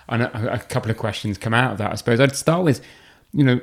And 0.09 0.23
a, 0.23 0.55
a 0.55 0.59
couple 0.59 0.91
of 0.91 0.99
questions 0.99 1.37
come 1.37 1.55
out 1.55 1.73
of 1.73 1.79
that, 1.79 1.91
I 1.91 1.95
suppose. 1.97 2.21
I'd 2.21 2.37
start 2.37 2.65
with, 2.65 2.81
you 3.33 3.45
know, 3.45 3.61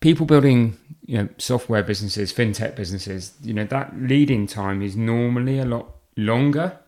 people 0.00 0.26
building, 0.26 0.76
you 1.06 1.18
know, 1.18 1.28
software 1.38 1.82
businesses, 1.82 2.32
fintech 2.32 2.76
businesses, 2.76 3.34
you 3.42 3.52
know, 3.52 3.64
that 3.64 3.96
leading 3.96 4.46
time 4.46 4.82
is 4.82 4.96
normally 4.96 5.58
a 5.58 5.64
lot 5.64 5.94
longer 6.16 6.78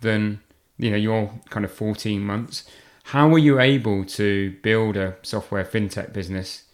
than, 0.00 0.40
you 0.78 0.90
know, 0.90 0.96
your 0.96 1.32
kind 1.50 1.64
of 1.64 1.72
14 1.72 2.20
months. 2.22 2.64
How 3.04 3.28
were 3.28 3.38
you 3.38 3.58
able 3.58 4.04
to 4.04 4.56
build 4.62 4.96
a 4.96 5.16
software 5.22 5.64
fintech 5.64 6.12
business 6.12 6.64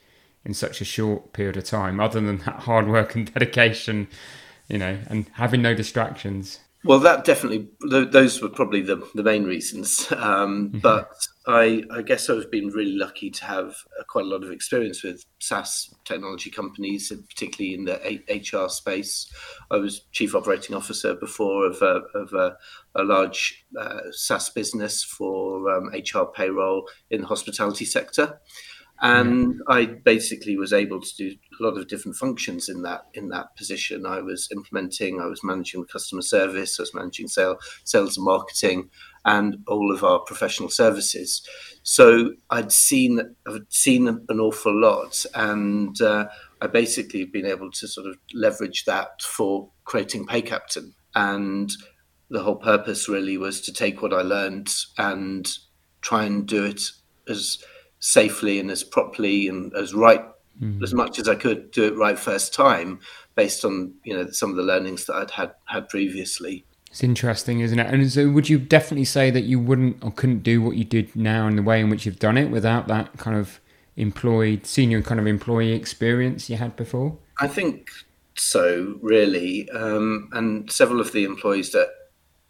in 0.44 0.52
such 0.52 0.80
a 0.80 0.84
short 0.84 1.32
period 1.32 1.56
of 1.56 1.64
time, 1.64 2.00
other 2.00 2.20
than 2.20 2.38
that 2.38 2.60
hard 2.60 2.88
work 2.88 3.14
and 3.14 3.32
dedication? 3.32 4.08
you 4.68 4.78
know, 4.78 4.98
and 5.08 5.26
having 5.34 5.62
no 5.62 5.74
distractions. 5.74 6.60
Well, 6.84 6.98
that 7.00 7.24
definitely, 7.24 7.68
those 7.80 8.42
were 8.42 8.48
probably 8.48 8.82
the, 8.82 9.06
the 9.14 9.22
main 9.22 9.44
reasons. 9.44 10.06
Um, 10.12 10.68
mm-hmm. 10.68 10.78
But 10.78 11.10
I, 11.46 11.84
I 11.90 12.00
guess 12.00 12.30
I've 12.30 12.50
been 12.50 12.68
really 12.68 12.96
lucky 12.96 13.30
to 13.30 13.44
have 13.44 13.76
quite 14.08 14.24
a 14.24 14.28
lot 14.28 14.44
of 14.44 14.50
experience 14.50 15.02
with 15.02 15.24
SaaS 15.40 15.94
technology 16.04 16.50
companies, 16.50 17.12
particularly 17.28 17.74
in 17.74 17.84
the 17.84 18.20
HR 18.30 18.68
space. 18.70 19.30
I 19.70 19.76
was 19.76 20.06
chief 20.12 20.34
operating 20.34 20.74
officer 20.74 21.14
before 21.14 21.66
of 21.66 21.82
a, 21.82 22.00
of 22.14 22.32
a, 22.32 22.56
a 22.94 23.02
large 23.02 23.66
uh, 23.78 24.00
SaaS 24.10 24.48
business 24.50 25.04
for 25.04 25.70
um, 25.70 25.88
HR 25.88 26.24
payroll 26.34 26.88
in 27.10 27.20
the 27.20 27.26
hospitality 27.26 27.84
sector 27.84 28.40
and 29.00 29.60
I 29.68 29.86
basically 29.86 30.56
was 30.56 30.72
able 30.72 31.00
to 31.00 31.16
do 31.16 31.34
a 31.60 31.62
lot 31.62 31.76
of 31.76 31.88
different 31.88 32.16
functions 32.16 32.68
in 32.68 32.82
that 32.82 33.02
in 33.14 33.28
that 33.28 33.56
position. 33.56 34.06
I 34.06 34.20
was 34.20 34.48
implementing, 34.52 35.20
I 35.20 35.26
was 35.26 35.42
managing 35.42 35.84
customer 35.86 36.22
service, 36.22 36.78
I 36.78 36.82
was 36.82 36.94
managing 36.94 37.28
sale, 37.28 37.58
sales 37.84 38.16
and 38.16 38.24
marketing, 38.24 38.90
and 39.24 39.56
all 39.66 39.92
of 39.92 40.04
our 40.04 40.18
professional 40.20 40.68
services. 40.68 41.46
So 41.82 42.32
I'd 42.50 42.72
seen 42.72 43.20
I'd 43.46 43.72
seen 43.72 44.08
an 44.08 44.40
awful 44.40 44.78
lot, 44.78 45.24
and 45.34 46.00
uh, 46.00 46.28
I 46.60 46.66
basically 46.66 47.20
have 47.20 47.32
been 47.32 47.46
able 47.46 47.70
to 47.72 47.88
sort 47.88 48.06
of 48.06 48.16
leverage 48.32 48.84
that 48.84 49.22
for 49.22 49.70
creating 49.84 50.26
Pay 50.26 50.42
Captain. 50.42 50.94
And 51.14 51.70
the 52.30 52.42
whole 52.42 52.56
purpose 52.56 53.08
really 53.08 53.38
was 53.38 53.60
to 53.62 53.72
take 53.72 54.02
what 54.02 54.12
I 54.12 54.22
learned 54.22 54.74
and 54.98 55.46
try 56.00 56.24
and 56.24 56.46
do 56.46 56.64
it 56.64 56.80
as 57.28 57.58
safely 58.00 58.58
and 58.58 58.70
as 58.70 58.84
properly 58.84 59.48
and 59.48 59.74
as 59.74 59.94
right 59.94 60.24
mm. 60.60 60.82
as 60.82 60.92
much 60.92 61.18
as 61.18 61.28
I 61.28 61.34
could 61.34 61.70
do 61.70 61.84
it 61.84 61.96
right 61.96 62.18
first 62.18 62.52
time 62.52 63.00
based 63.34 63.64
on 63.64 63.94
you 64.04 64.14
know 64.14 64.30
some 64.30 64.50
of 64.50 64.56
the 64.56 64.62
learnings 64.62 65.06
that 65.06 65.16
I'd 65.16 65.30
had 65.30 65.52
had 65.66 65.88
previously. 65.88 66.64
It's 66.94 67.02
interesting, 67.02 67.58
isn't 67.58 67.76
it? 67.76 67.92
And 67.92 68.08
so, 68.08 68.30
would 68.30 68.48
you 68.48 68.56
definitely 68.56 69.04
say 69.04 69.28
that 69.28 69.40
you 69.40 69.58
wouldn't 69.58 69.96
or 70.00 70.12
couldn't 70.12 70.44
do 70.44 70.62
what 70.62 70.76
you 70.76 70.84
did 70.84 71.16
now 71.16 71.48
in 71.48 71.56
the 71.56 71.62
way 71.62 71.80
in 71.80 71.90
which 71.90 72.06
you've 72.06 72.20
done 72.20 72.38
it 72.38 72.52
without 72.52 72.86
that 72.86 73.18
kind 73.18 73.36
of 73.36 73.58
employed, 73.96 74.64
senior 74.64 75.02
kind 75.02 75.18
of 75.18 75.26
employee 75.26 75.72
experience 75.72 76.48
you 76.48 76.56
had 76.56 76.76
before? 76.76 77.18
I 77.40 77.48
think 77.48 77.90
so, 78.36 78.96
really. 79.02 79.68
Um, 79.70 80.28
and 80.34 80.70
several 80.70 81.00
of 81.00 81.10
the 81.10 81.24
employees 81.24 81.72
that 81.72 81.88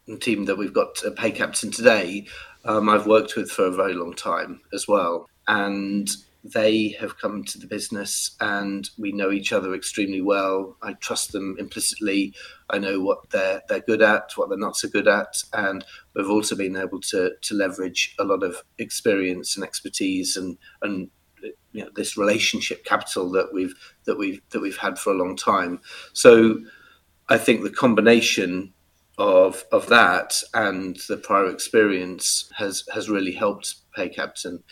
the 0.07 0.19
team 0.19 0.45
that 0.45 0.59
we've 0.59 0.71
got 0.71 1.03
at 1.03 1.15
Pay 1.15 1.31
Captain 1.31 1.71
today, 1.71 2.27
um, 2.65 2.87
I've 2.87 3.07
worked 3.07 3.35
with 3.35 3.49
for 3.49 3.65
a 3.65 3.71
very 3.71 3.95
long 3.95 4.13
time 4.13 4.61
as 4.71 4.87
well 4.87 5.27
and 5.47 6.07
they 6.53 6.89
have 6.99 7.17
come 7.17 7.43
to 7.43 7.57
the 7.57 7.65
business 7.65 8.35
and 8.39 8.89
we 8.99 9.11
know 9.11 9.31
each 9.31 9.51
other 9.51 9.73
extremely 9.73 10.21
well. 10.21 10.77
I 10.83 10.93
trust 10.93 11.31
them 11.31 11.55
implicitly. 11.57 12.35
I 12.69 12.77
know 12.77 12.99
what 12.99 13.29
they're 13.31 13.63
they're 13.67 13.79
good 13.79 14.01
at, 14.03 14.31
what 14.35 14.49
they're 14.49 14.57
not 14.57 14.77
so 14.77 14.87
good 14.87 15.07
at, 15.07 15.43
and 15.53 15.83
we've 16.13 16.29
also 16.29 16.55
been 16.55 16.75
able 16.75 17.01
to 17.01 17.31
to 17.41 17.55
leverage 17.55 18.15
a 18.19 18.23
lot 18.23 18.43
of 18.43 18.57
experience 18.77 19.55
and 19.55 19.65
expertise 19.65 20.37
and 20.37 20.57
and 20.83 21.09
you 21.71 21.83
know, 21.83 21.89
this 21.95 22.17
relationship 22.17 22.85
capital 22.85 23.31
that 23.31 23.51
we've 23.51 23.73
that 24.05 24.17
we've 24.17 24.39
that 24.51 24.61
we've 24.61 24.77
had 24.77 24.99
for 24.99 25.11
a 25.11 25.17
long 25.17 25.35
time. 25.35 25.79
So 26.13 26.59
I 27.27 27.37
think 27.37 27.63
the 27.63 27.71
combination 27.71 28.73
of 29.17 29.65
of 29.71 29.87
that 29.87 30.41
and 30.53 30.97
the 31.07 31.17
prior 31.17 31.49
experience 31.49 32.51
has 32.55 32.83
has 32.93 33.09
really 33.09 33.31
helped 33.31 33.75
Pay 33.95 34.09
Captain. 34.09 34.63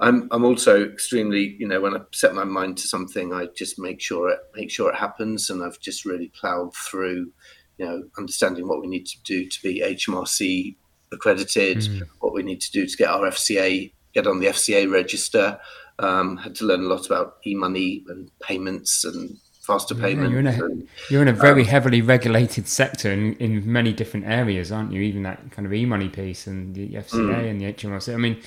I'm 0.00 0.28
I'm 0.30 0.44
also 0.44 0.82
extremely, 0.84 1.56
you 1.58 1.68
know, 1.68 1.80
when 1.80 1.94
I 1.94 2.00
set 2.12 2.34
my 2.34 2.44
mind 2.44 2.78
to 2.78 2.88
something, 2.88 3.34
I 3.34 3.48
just 3.54 3.78
make 3.78 4.00
sure 4.00 4.30
it 4.30 4.40
make 4.54 4.70
sure 4.70 4.90
it 4.90 4.96
happens, 4.96 5.50
and 5.50 5.62
I've 5.62 5.78
just 5.78 6.06
really 6.06 6.28
ploughed 6.28 6.74
through, 6.74 7.30
you 7.76 7.86
know, 7.86 8.02
understanding 8.18 8.66
what 8.66 8.80
we 8.80 8.86
need 8.86 9.06
to 9.06 9.22
do 9.24 9.46
to 9.46 9.62
be 9.62 9.80
HMRC 9.80 10.76
accredited, 11.12 11.78
mm. 11.78 12.02
what 12.20 12.32
we 12.32 12.42
need 12.42 12.62
to 12.62 12.70
do 12.72 12.86
to 12.86 12.96
get 12.96 13.10
our 13.10 13.28
FCA 13.28 13.92
get 14.14 14.26
on 14.26 14.40
the 14.40 14.46
FCA 14.46 14.90
register. 14.90 15.60
Um, 15.98 16.38
had 16.38 16.54
to 16.56 16.64
learn 16.64 16.80
a 16.80 16.84
lot 16.84 17.04
about 17.04 17.36
e-money 17.46 18.02
and 18.08 18.30
payments 18.40 19.04
and 19.04 19.36
faster 19.60 19.94
yeah, 19.94 20.00
payments. 20.00 20.30
You're 20.30 20.40
in 20.40 20.46
a, 20.46 20.64
and, 20.64 20.88
you're 21.10 21.22
in 21.22 21.28
a 21.28 21.34
very 21.34 21.60
um, 21.60 21.68
heavily 21.68 22.00
regulated 22.00 22.66
sector 22.66 23.12
in, 23.12 23.34
in 23.34 23.70
many 23.70 23.92
different 23.92 24.24
areas, 24.24 24.72
aren't 24.72 24.92
you? 24.92 25.02
Even 25.02 25.24
that 25.24 25.50
kind 25.50 25.66
of 25.66 25.74
e-money 25.74 26.08
piece 26.08 26.46
and 26.46 26.74
the 26.74 26.88
FCA 26.94 27.34
mm. 27.34 27.50
and 27.50 27.60
the 27.60 27.70
HMRC. 27.70 28.14
I 28.14 28.16
mean 28.16 28.42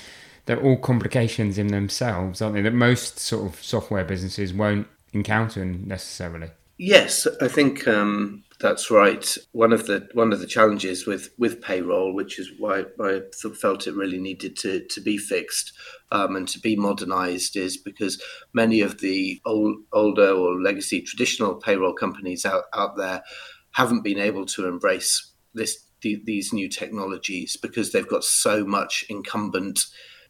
they're 0.46 0.62
all 0.62 0.78
complications 0.78 1.58
in 1.58 1.68
themselves, 1.68 2.42
aren't 2.42 2.56
they? 2.56 2.62
That 2.62 2.74
most 2.74 3.20
sort 3.20 3.46
of 3.46 3.64
software 3.64 4.04
businesses 4.04 4.54
won't 4.54 4.88
encounter 5.14 5.64
necessarily. 5.64 6.50
Yes, 6.78 7.28
I 7.40 7.48
think 7.48 7.88
um, 7.88 8.44
that's 8.60 8.90
right. 8.90 9.38
One 9.52 9.72
of 9.72 9.86
the 9.86 10.10
one 10.14 10.34
of 10.34 10.40
the 10.40 10.48
challenges 10.48 11.06
with 11.06 11.30
with 11.38 11.62
payroll, 11.62 12.14
which 12.14 12.40
is 12.40 12.52
why 12.58 12.86
I 13.00 13.22
felt 13.62 13.88
it 13.88 13.96
really 13.96 14.20
needed 14.20 14.58
to 14.58 14.86
to 14.86 15.02
be 15.02 15.18
fixed 15.18 15.72
um, 16.12 16.36
and 16.36 16.48
to 16.48 16.60
be 16.60 16.76
modernised, 16.76 17.56
is 17.56 17.78
because 17.78 18.22
many 18.54 18.82
of 18.82 19.00
the 19.00 19.40
old, 19.46 19.78
older 19.94 20.32
or 20.32 20.60
legacy 20.60 21.02
traditional 21.02 21.56
payroll 21.56 21.94
companies 21.94 22.46
out 22.46 22.64
out 22.74 22.98
there 22.98 23.22
haven't 23.72 24.04
been 24.04 24.20
able 24.20 24.46
to 24.48 24.68
embrace 24.68 25.32
this 25.54 25.78
the, 26.02 26.22
these 26.26 26.52
new 26.52 26.68
technologies 26.68 27.56
because 27.56 27.92
they've 27.92 28.08
got 28.08 28.24
so 28.24 28.66
much 28.66 29.06
incumbent 29.10 29.86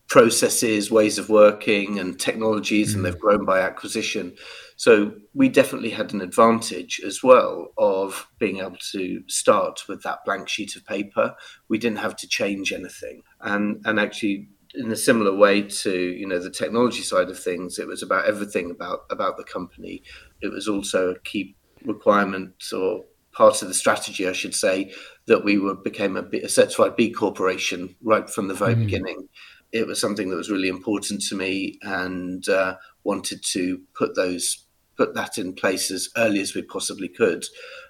processes, 0.07 0.91
ways 0.91 1.17
of 1.17 1.29
working, 1.29 1.99
and 1.99 2.19
technologies, 2.19 2.91
mm. 2.91 2.97
and 2.97 3.05
they've 3.05 3.19
grown 3.19 3.45
by 3.45 3.59
acquisition. 3.59 4.35
So 4.75 5.13
we 5.33 5.49
definitely 5.49 5.91
had 5.91 6.13
an 6.13 6.21
advantage 6.21 7.01
as 7.05 7.23
well 7.23 7.69
of 7.77 8.27
being 8.39 8.57
able 8.59 8.77
to 8.91 9.23
start 9.27 9.87
with 9.87 10.03
that 10.03 10.25
blank 10.25 10.49
sheet 10.49 10.75
of 10.75 10.85
paper. 10.85 11.35
We 11.67 11.77
didn't 11.77 11.99
have 11.99 12.15
to 12.17 12.27
change 12.27 12.71
anything, 12.71 13.21
and 13.41 13.81
and 13.85 13.99
actually. 13.99 14.49
In 14.75 14.91
a 14.91 14.95
similar 14.95 15.35
way 15.35 15.61
to 15.61 15.95
you 15.95 16.25
know 16.25 16.39
the 16.39 16.49
technology 16.49 17.03
side 17.03 17.29
of 17.29 17.37
things, 17.37 17.77
it 17.77 17.85
was 17.85 18.01
about 18.01 18.25
everything 18.25 18.71
about 18.71 19.01
about 19.11 19.37
the 19.37 19.43
company. 19.43 20.01
It 20.41 20.51
was 20.51 20.67
also 20.67 21.11
a 21.11 21.19
key 21.19 21.55
requirement 21.85 22.55
or 22.75 23.05
part 23.33 23.61
of 23.61 23.67
the 23.67 23.73
strategy, 23.75 24.27
I 24.27 24.31
should 24.31 24.55
say, 24.55 24.91
that 25.27 25.43
we 25.43 25.59
were 25.59 25.75
became 25.75 26.17
a, 26.17 26.23
a 26.37 26.49
certified 26.49 26.95
B 26.95 27.11
corporation 27.11 27.95
right 28.01 28.27
from 28.27 28.47
the 28.47 28.55
very 28.55 28.73
mm. 28.73 28.85
beginning 28.85 29.27
it 29.73 29.87
was 29.87 29.99
something 29.99 30.29
that 30.29 30.35
was 30.35 30.51
really 30.51 30.69
important 30.69 31.21
to 31.23 31.35
me 31.35 31.79
and 31.81 32.47
uh, 32.47 32.77
wanted 33.03 33.43
to 33.43 33.81
put 33.95 34.15
those 34.15 34.65
put 34.95 35.15
that 35.15 35.39
in 35.39 35.53
place 35.53 35.89
as 35.89 36.07
early 36.17 36.39
as 36.39 36.53
we 36.53 36.61
possibly 36.61 37.07
could. 37.07 37.43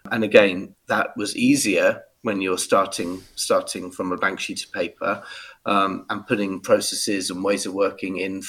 And 0.10 0.24
again, 0.24 0.74
that 0.88 1.16
was 1.18 1.36
easier 1.36 2.02
when 2.22 2.40
you're 2.40 2.58
starting 2.58 3.22
starting 3.36 3.92
from 3.92 4.14
a 4.14 4.18
blank 4.18 4.40
sheet 4.40 4.64
of 4.64 4.72
paper 4.72 5.22
um, 5.66 6.06
and 6.10 6.26
putting 6.26 6.62
processes 6.62 7.30
and 7.30 7.44
ways 7.44 7.66
of 7.66 7.74
working 7.74 8.18
in 8.18 8.42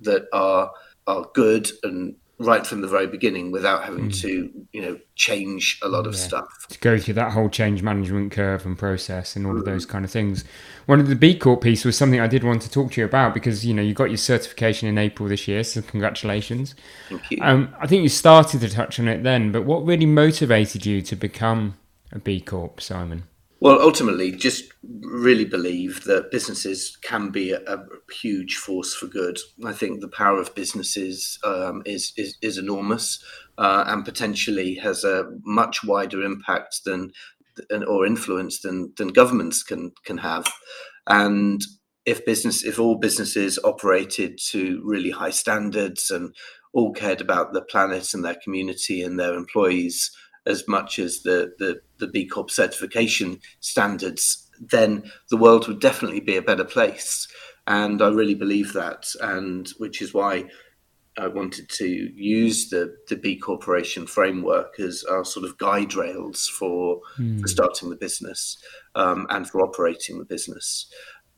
that 0.00 0.26
are 0.32 0.72
are 1.06 1.30
good 1.34 1.70
and 1.84 2.16
right 2.40 2.66
from 2.66 2.80
the 2.80 2.88
very 2.88 3.06
beginning 3.06 3.52
without 3.52 3.84
having 3.84 4.08
mm. 4.08 4.20
to 4.20 4.50
you 4.72 4.80
know 4.80 4.98
change 5.14 5.78
a 5.82 5.88
lot 5.88 6.06
of 6.06 6.14
yeah. 6.14 6.20
stuff 6.20 6.66
to 6.68 6.78
go 6.78 6.98
through 6.98 7.12
that 7.12 7.32
whole 7.32 7.50
change 7.50 7.82
management 7.82 8.32
curve 8.32 8.64
and 8.64 8.78
process 8.78 9.36
and 9.36 9.46
all 9.46 9.52
mm. 9.52 9.58
of 9.58 9.66
those 9.66 9.84
kind 9.84 10.06
of 10.06 10.10
things 10.10 10.42
one 10.86 10.98
of 10.98 11.08
the 11.08 11.14
b 11.14 11.38
corp 11.38 11.60
piece 11.60 11.84
was 11.84 11.96
something 11.96 12.18
i 12.18 12.26
did 12.26 12.42
want 12.42 12.62
to 12.62 12.70
talk 12.70 12.90
to 12.90 13.00
you 13.00 13.04
about 13.04 13.34
because 13.34 13.64
you 13.66 13.74
know 13.74 13.82
you 13.82 13.92
got 13.92 14.08
your 14.08 14.16
certification 14.16 14.88
in 14.88 14.96
april 14.96 15.28
this 15.28 15.46
year 15.46 15.62
so 15.62 15.82
congratulations 15.82 16.74
Thank 17.10 17.30
you. 17.30 17.38
Um, 17.42 17.74
i 17.78 17.86
think 17.86 18.02
you 18.02 18.08
started 18.08 18.62
to 18.62 18.70
touch 18.70 18.98
on 18.98 19.06
it 19.06 19.22
then 19.22 19.52
but 19.52 19.66
what 19.66 19.84
really 19.84 20.06
motivated 20.06 20.86
you 20.86 21.02
to 21.02 21.14
become 21.14 21.76
a 22.10 22.18
b 22.18 22.40
corp 22.40 22.80
simon 22.80 23.24
well, 23.60 23.80
ultimately, 23.80 24.32
just 24.32 24.72
really 25.02 25.44
believe 25.44 26.04
that 26.04 26.30
businesses 26.30 26.96
can 27.02 27.30
be 27.30 27.52
a, 27.52 27.60
a 27.66 27.84
huge 28.10 28.56
force 28.56 28.94
for 28.94 29.06
good. 29.06 29.38
I 29.64 29.72
think 29.72 30.00
the 30.00 30.08
power 30.08 30.40
of 30.40 30.54
businesses 30.54 31.38
um, 31.44 31.82
is, 31.84 32.12
is, 32.16 32.36
is 32.40 32.58
enormous 32.58 33.22
uh, 33.58 33.84
and 33.86 34.04
potentially 34.04 34.76
has 34.76 35.04
a 35.04 35.30
much 35.44 35.84
wider 35.84 36.22
impact 36.22 36.80
than 36.84 37.12
or 37.86 38.06
influence 38.06 38.60
than 38.60 38.92
than 38.96 39.08
governments 39.08 39.62
can 39.62 39.92
can 40.04 40.18
have. 40.18 40.50
And 41.06 41.60
if 42.06 42.24
business, 42.24 42.64
if 42.64 42.78
all 42.78 42.96
businesses 42.96 43.58
operated 43.62 44.38
to 44.50 44.80
really 44.84 45.10
high 45.10 45.30
standards 45.30 46.10
and 46.10 46.34
all 46.72 46.92
cared 46.92 47.20
about 47.20 47.52
the 47.52 47.62
planet 47.62 48.14
and 48.14 48.24
their 48.24 48.36
community 48.42 49.02
and 49.02 49.18
their 49.18 49.34
employees 49.34 50.10
as 50.46 50.66
much 50.66 50.98
as 50.98 51.22
the, 51.22 51.52
the, 51.58 51.80
the 51.98 52.06
B 52.06 52.26
Corp 52.26 52.50
certification 52.50 53.40
standards, 53.60 54.48
then 54.60 55.10
the 55.30 55.36
world 55.36 55.68
would 55.68 55.80
definitely 55.80 56.20
be 56.20 56.36
a 56.36 56.42
better 56.42 56.64
place. 56.64 57.28
And 57.66 58.02
I 58.02 58.08
really 58.08 58.34
believe 58.34 58.72
that, 58.72 59.06
and 59.20 59.68
which 59.78 60.02
is 60.02 60.14
why 60.14 60.46
I 61.18 61.26
wanted 61.26 61.68
to 61.68 61.86
use 61.86 62.70
the, 62.70 62.96
the 63.08 63.16
B 63.16 63.36
Corporation 63.36 64.06
framework 64.06 64.80
as 64.80 65.04
our 65.04 65.24
sort 65.24 65.44
of 65.44 65.58
guide 65.58 65.94
rails 65.94 66.48
for, 66.48 67.00
mm. 67.18 67.40
for 67.40 67.48
starting 67.48 67.90
the 67.90 67.96
business 67.96 68.56
um, 68.94 69.26
and 69.30 69.48
for 69.48 69.60
operating 69.60 70.18
the 70.18 70.24
business. 70.24 70.86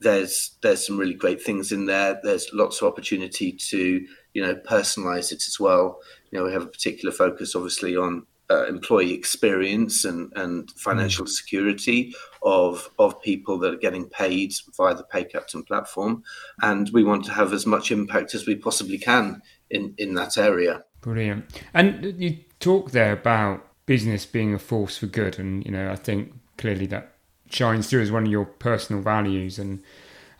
There's 0.00 0.56
there's 0.62 0.84
some 0.84 0.98
really 0.98 1.14
great 1.14 1.40
things 1.40 1.70
in 1.70 1.86
there. 1.86 2.18
There's 2.24 2.48
lots 2.52 2.82
of 2.82 2.88
opportunity 2.88 3.52
to 3.52 4.04
you 4.34 4.42
know 4.42 4.56
personalize 4.56 5.30
it 5.30 5.46
as 5.46 5.58
well. 5.60 6.00
You 6.30 6.38
know 6.38 6.44
we 6.44 6.52
have 6.52 6.62
a 6.64 6.66
particular 6.66 7.14
focus 7.14 7.54
obviously 7.54 7.96
on 7.96 8.26
uh, 8.52 8.66
employee 8.66 9.14
experience 9.14 10.04
and, 10.04 10.32
and 10.36 10.70
financial 10.72 11.24
mm. 11.24 11.28
security 11.28 12.14
of 12.42 12.90
of 12.98 13.20
people 13.22 13.58
that 13.58 13.74
are 13.74 13.78
getting 13.78 14.06
paid 14.08 14.52
via 14.76 14.94
the 14.94 15.04
Pay 15.04 15.24
Captain 15.24 15.62
platform, 15.62 16.22
and 16.60 16.90
we 16.90 17.02
want 17.04 17.24
to 17.24 17.32
have 17.32 17.52
as 17.52 17.66
much 17.66 17.90
impact 17.90 18.34
as 18.34 18.46
we 18.46 18.54
possibly 18.54 18.98
can 18.98 19.40
in 19.70 19.94
in 19.98 20.14
that 20.14 20.36
area. 20.36 20.84
Brilliant. 21.00 21.44
And 21.72 22.14
you 22.18 22.38
talk 22.60 22.90
there 22.90 23.12
about 23.12 23.66
business 23.86 24.26
being 24.26 24.54
a 24.54 24.58
force 24.58 24.98
for 24.98 25.06
good, 25.06 25.38
and 25.38 25.64
you 25.64 25.70
know 25.70 25.90
I 25.90 25.96
think 25.96 26.32
clearly 26.58 26.86
that 26.86 27.14
shines 27.48 27.88
through 27.88 28.02
as 28.02 28.10
one 28.10 28.24
of 28.24 28.30
your 28.30 28.44
personal 28.44 29.02
values 29.02 29.58
and 29.58 29.82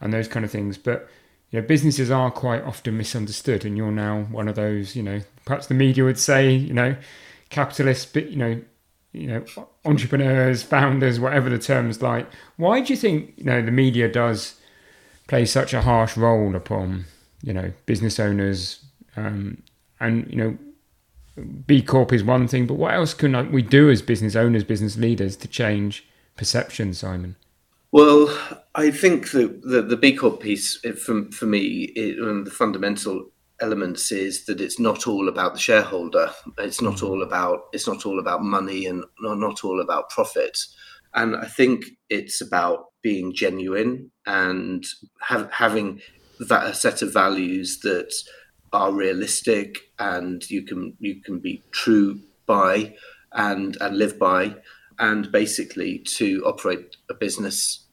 and 0.01 0.13
those 0.13 0.29
kind 0.29 0.45
of 0.45 0.51
things, 0.51 0.77
but 0.77 1.09
you 1.53 1.61
know, 1.61 1.67
businesses 1.67 2.11
are 2.11 2.31
quite 2.31 2.63
often 2.65 2.97
misunderstood, 2.97 3.65
and 3.65 3.77
you're 3.77 3.93
now 3.93 4.23
one 4.31 4.49
of 4.49 4.55
those. 4.55 4.97
You 4.97 5.03
know, 5.03 5.21
perhaps 5.45 5.67
the 5.67 5.75
media 5.75 6.03
would 6.03 6.19
say, 6.19 6.51
you 6.51 6.73
know, 6.73 6.97
capitalists, 7.53 8.07
but 8.07 8.31
you 8.31 8.37
know, 8.37 8.61
you 9.13 9.27
know, 9.29 9.45
entrepreneurs, 9.85 10.63
founders, 10.63 11.21
whatever 11.21 11.49
the 11.51 11.59
terms 11.59 12.03
like. 12.03 12.27
Why 12.57 12.81
do 12.81 12.93
you 12.93 12.97
think 12.97 13.35
you 13.37 13.45
know 13.45 13.63
the 13.63 13.71
media 13.71 14.11
does 14.11 14.57
play 15.29 15.45
such 15.45 15.73
a 15.73 15.83
harsh 15.83 16.17
role 16.17 16.57
upon 16.57 17.05
you 17.43 17.53
know 17.53 17.73
business 17.87 18.19
owners? 18.19 18.85
Um, 19.15 19.63
and 20.01 20.29
you 20.29 20.37
know, 20.37 20.59
B 21.67 21.83
Corp 21.83 22.13
is 22.13 22.25
one 22.25 22.49
thing, 22.49 22.67
but 22.67 22.75
what 22.75 22.95
else 22.95 23.15
can 23.15 23.53
we 23.53 23.63
do 23.63 23.91
as 23.91 24.03
business 24.03 24.35
owners, 24.35 24.65
business 24.65 24.97
leaders, 24.97 25.37
to 25.37 25.49
change 25.49 26.05
perception, 26.37 26.95
Simon? 26.95 27.37
Well, 27.93 28.37
I 28.75 28.91
think 28.91 29.31
that 29.33 29.61
the, 29.63 29.83
the 29.83 29.99
B 29.99 30.17
Corp 30.17 30.41
piece, 30.41 30.77
for, 30.99 31.31
for 31.31 31.47
me, 31.47 31.93
it, 31.95 32.17
the 32.45 32.51
fundamental 32.51 33.31
elements 33.63 34.13
is 34.13 34.45
that 34.47 34.61
it's 34.61 34.79
not 34.79 35.07
all 35.07 35.29
about 35.29 35.55
the 35.55 35.61
shareholder. 35.61 36.31
It's 36.59 36.83
not 36.83 36.97
mm-hmm. 36.97 37.07
all 37.07 37.23
about 37.23 37.61
it's 37.73 37.87
not 37.87 38.05
all 38.05 38.19
about 38.19 38.43
money 38.43 38.85
and 38.87 39.05
not 39.21 39.65
all 39.65 39.81
about 39.81 40.11
profit. 40.11 40.59
And 41.15 41.37
I 41.37 41.47
think 41.47 41.85
it's 42.11 42.41
about 42.41 42.87
being 43.03 43.35
genuine 43.35 44.11
and 44.27 44.85
have, 45.21 45.51
having 45.53 46.01
that 46.41 46.67
a 46.67 46.75
set 46.75 47.03
of 47.03 47.13
values 47.13 47.81
that 47.81 48.13
are 48.73 48.93
realistic 48.93 49.79
and 49.99 50.49
you 50.51 50.63
can 50.63 50.97
you 50.99 51.21
can 51.21 51.39
be 51.39 51.63
true 51.71 52.19
by 52.47 52.95
and 53.33 53.77
and 53.81 53.97
live 53.97 54.19
by 54.19 54.55
and 54.99 55.31
basically 55.31 55.99
to 55.99 56.43
operate 56.47 56.97
a 57.11 57.15
business 57.15 57.87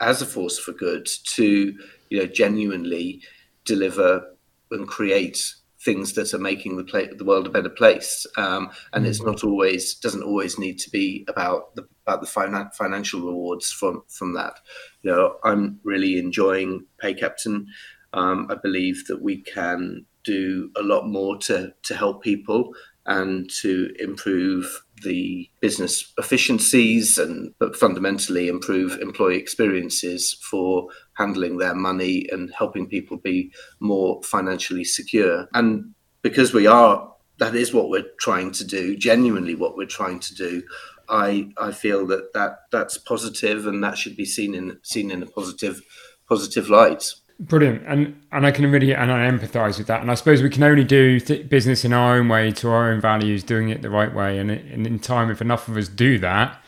as 0.00 0.20
a 0.20 0.26
force 0.26 0.58
for 0.58 0.72
good 0.72 1.08
to 1.24 1.74
you 2.10 2.18
know 2.18 2.26
genuinely 2.26 3.22
deliver 3.64 4.35
and 4.70 4.88
create 4.88 5.54
things 5.86 6.14
that 6.14 6.34
are 6.34 6.38
making 6.38 6.76
the 6.76 6.84
play, 6.84 7.08
the 7.16 7.24
world 7.24 7.46
a 7.46 7.50
better 7.50 7.68
place. 7.70 8.26
Um, 8.36 8.70
and 8.92 9.06
it's 9.06 9.22
not 9.22 9.44
always 9.44 9.94
doesn't 9.94 10.22
always 10.22 10.58
need 10.58 10.78
to 10.80 10.90
be 10.90 11.24
about 11.28 11.74
the 11.76 11.86
about 12.06 12.20
the 12.20 12.26
finan- 12.26 12.74
financial 12.74 13.20
rewards 13.20 13.70
from 13.70 14.02
from 14.08 14.34
that. 14.34 14.54
You 15.02 15.12
know, 15.12 15.36
I'm 15.44 15.80
really 15.84 16.18
enjoying 16.18 16.86
Pay 16.98 17.14
Captain. 17.14 17.66
Um, 18.12 18.48
I 18.50 18.56
believe 18.56 19.06
that 19.08 19.22
we 19.22 19.42
can 19.42 20.06
do 20.24 20.70
a 20.76 20.82
lot 20.82 21.06
more 21.06 21.38
to 21.38 21.72
to 21.84 21.94
help 21.94 22.22
people 22.22 22.74
and 23.06 23.50
to 23.50 23.94
improve 23.98 24.82
the 25.02 25.48
business 25.60 26.12
efficiencies 26.18 27.18
and 27.18 27.52
but 27.58 27.76
fundamentally 27.76 28.48
improve 28.48 28.98
employee 29.00 29.36
experiences 29.36 30.34
for 30.50 30.88
handling 31.14 31.58
their 31.58 31.74
money 31.74 32.26
and 32.32 32.52
helping 32.56 32.86
people 32.86 33.16
be 33.18 33.52
more 33.80 34.22
financially 34.22 34.84
secure. 34.84 35.48
And 35.54 35.94
because 36.22 36.52
we 36.52 36.66
are 36.66 37.12
that 37.38 37.54
is 37.54 37.72
what 37.72 37.90
we're 37.90 38.10
trying 38.18 38.50
to 38.50 38.64
do 38.64 38.96
genuinely 38.96 39.54
what 39.54 39.76
we're 39.76 39.86
trying 39.86 40.18
to 40.18 40.34
do 40.34 40.62
i 41.08 41.48
i 41.58 41.70
feel 41.70 42.06
that 42.06 42.32
that 42.32 42.60
that's 42.72 42.98
positive 42.98 43.66
and 43.66 43.82
that 43.82 43.96
should 43.96 44.16
be 44.16 44.24
seen 44.24 44.54
in 44.54 44.78
seen 44.82 45.10
in 45.10 45.22
a 45.22 45.26
positive 45.26 45.82
positive 46.28 46.68
light 46.68 47.12
Brilliant, 47.38 47.82
and 47.86 48.18
and 48.32 48.46
I 48.46 48.50
can 48.50 48.70
really 48.70 48.94
and 48.94 49.12
I 49.12 49.30
empathise 49.30 49.76
with 49.76 49.88
that. 49.88 50.00
And 50.00 50.10
I 50.10 50.14
suppose 50.14 50.42
we 50.42 50.48
can 50.48 50.62
only 50.62 50.84
do 50.84 51.20
th- 51.20 51.50
business 51.50 51.84
in 51.84 51.92
our 51.92 52.16
own 52.16 52.28
way, 52.28 52.50
to 52.52 52.70
our 52.70 52.90
own 52.90 53.00
values, 53.00 53.44
doing 53.44 53.68
it 53.68 53.82
the 53.82 53.90
right 53.90 54.12
way. 54.14 54.38
And, 54.38 54.50
and 54.50 54.86
in 54.86 54.98
time, 54.98 55.30
if 55.30 55.42
enough 55.42 55.68
of 55.68 55.76
us 55.76 55.86
do 55.88 56.18
that, 56.20 56.58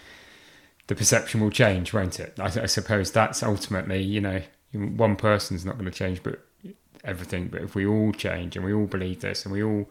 the 0.89 0.95
perception 0.95 1.41
will 1.41 1.51
change, 1.51 1.95
won't 1.95 2.21
it? 2.21 2.35
I, 2.39 2.47
I 2.47 2.67
suppose 2.67 3.11
that's 3.11 3.43
ultimately, 3.43 4.03
you 4.03 4.21
know, 4.21 4.43
one 4.73 5.17
person's 5.17 5.65
not 5.65 5.79
going 5.79 5.91
to 5.91 5.97
change, 5.97 6.23
but 6.23 6.45
everything. 7.03 7.49
But 7.49 7.63
if 7.63 7.75
we 7.75 7.87
all 7.87 8.13
change 8.13 8.55
and 8.55 8.65
we 8.65 8.75
all 8.75 8.87
believe 8.87 9.23
this, 9.23 9.47
and 9.47 9.53
we 9.55 9.63
all 9.63 9.89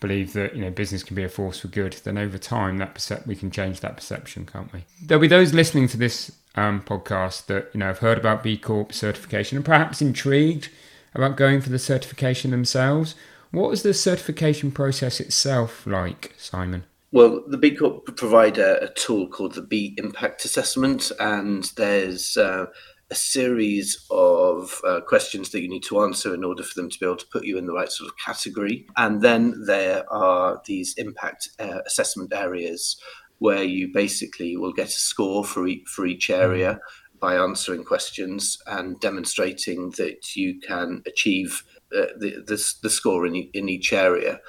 believe 0.00 0.32
that 0.32 0.54
you 0.54 0.62
know 0.62 0.70
business 0.70 1.02
can 1.02 1.14
be 1.14 1.24
a 1.24 1.28
force 1.30 1.60
for 1.60 1.68
good, 1.68 1.94
then 2.04 2.18
over 2.18 2.36
time 2.36 2.76
that 2.76 2.94
percep- 2.94 3.26
we 3.26 3.36
can 3.36 3.50
change 3.50 3.80
that 3.80 3.96
perception, 3.96 4.44
can't 4.44 4.70
we? 4.72 4.84
There'll 5.02 5.22
be 5.22 5.28
those 5.28 5.54
listening 5.54 5.88
to 5.88 5.96
this 5.96 6.30
um, 6.54 6.82
podcast 6.82 7.46
that 7.46 7.70
you 7.72 7.80
know 7.80 7.86
have 7.86 7.98
heard 7.98 8.18
about 8.18 8.42
B 8.42 8.56
Corp 8.56 8.92
certification 8.92 9.56
and 9.56 9.64
perhaps 9.64 10.02
intrigued 10.02 10.68
about 11.14 11.36
going 11.36 11.60
for 11.60 11.70
the 11.70 11.78
certification 11.78 12.50
themselves. 12.50 13.14
What 13.50 13.70
was 13.70 13.82
the 13.82 13.94
certification 13.94 14.70
process 14.70 15.18
itself 15.18 15.86
like, 15.86 16.34
Simon? 16.36 16.84
Well, 17.12 17.42
the 17.48 17.58
B 17.58 17.74
Corp 17.74 18.16
provide 18.16 18.58
a, 18.58 18.84
a 18.84 18.94
tool 18.94 19.26
called 19.26 19.54
the 19.54 19.62
B 19.62 19.94
Impact 19.98 20.44
Assessment, 20.44 21.10
and 21.18 21.64
there's 21.76 22.36
uh, 22.36 22.66
a 23.10 23.14
series 23.14 24.06
of 24.10 24.80
uh, 24.86 25.00
questions 25.00 25.50
that 25.50 25.60
you 25.60 25.68
need 25.68 25.82
to 25.82 26.02
answer 26.02 26.32
in 26.32 26.44
order 26.44 26.62
for 26.62 26.74
them 26.80 26.88
to 26.88 26.98
be 26.98 27.06
able 27.06 27.16
to 27.16 27.26
put 27.32 27.44
you 27.44 27.58
in 27.58 27.66
the 27.66 27.72
right 27.72 27.90
sort 27.90 28.08
of 28.08 28.16
category. 28.18 28.86
And 28.96 29.20
then 29.20 29.64
there 29.66 30.10
are 30.12 30.62
these 30.64 30.94
impact 30.94 31.48
uh, 31.58 31.80
assessment 31.86 32.32
areas 32.32 32.96
where 33.40 33.64
you 33.64 33.90
basically 33.92 34.56
will 34.56 34.72
get 34.72 34.88
a 34.88 34.92
score 34.92 35.44
for 35.44 35.66
each, 35.66 35.88
for 35.88 36.06
each 36.06 36.28
mm-hmm. 36.28 36.40
area 36.40 36.78
by 37.20 37.36
answering 37.36 37.84
questions 37.84 38.56
and 38.66 38.98
demonstrating 39.00 39.90
that 39.98 40.34
you 40.34 40.58
can 40.60 41.02
achieve 41.06 41.64
uh, 41.94 42.06
the, 42.18 42.42
the, 42.46 42.74
the, 42.82 42.88
score 42.88 43.26
in, 43.26 43.34
in 43.52 43.68
each 43.68 43.92
area. 43.92 44.40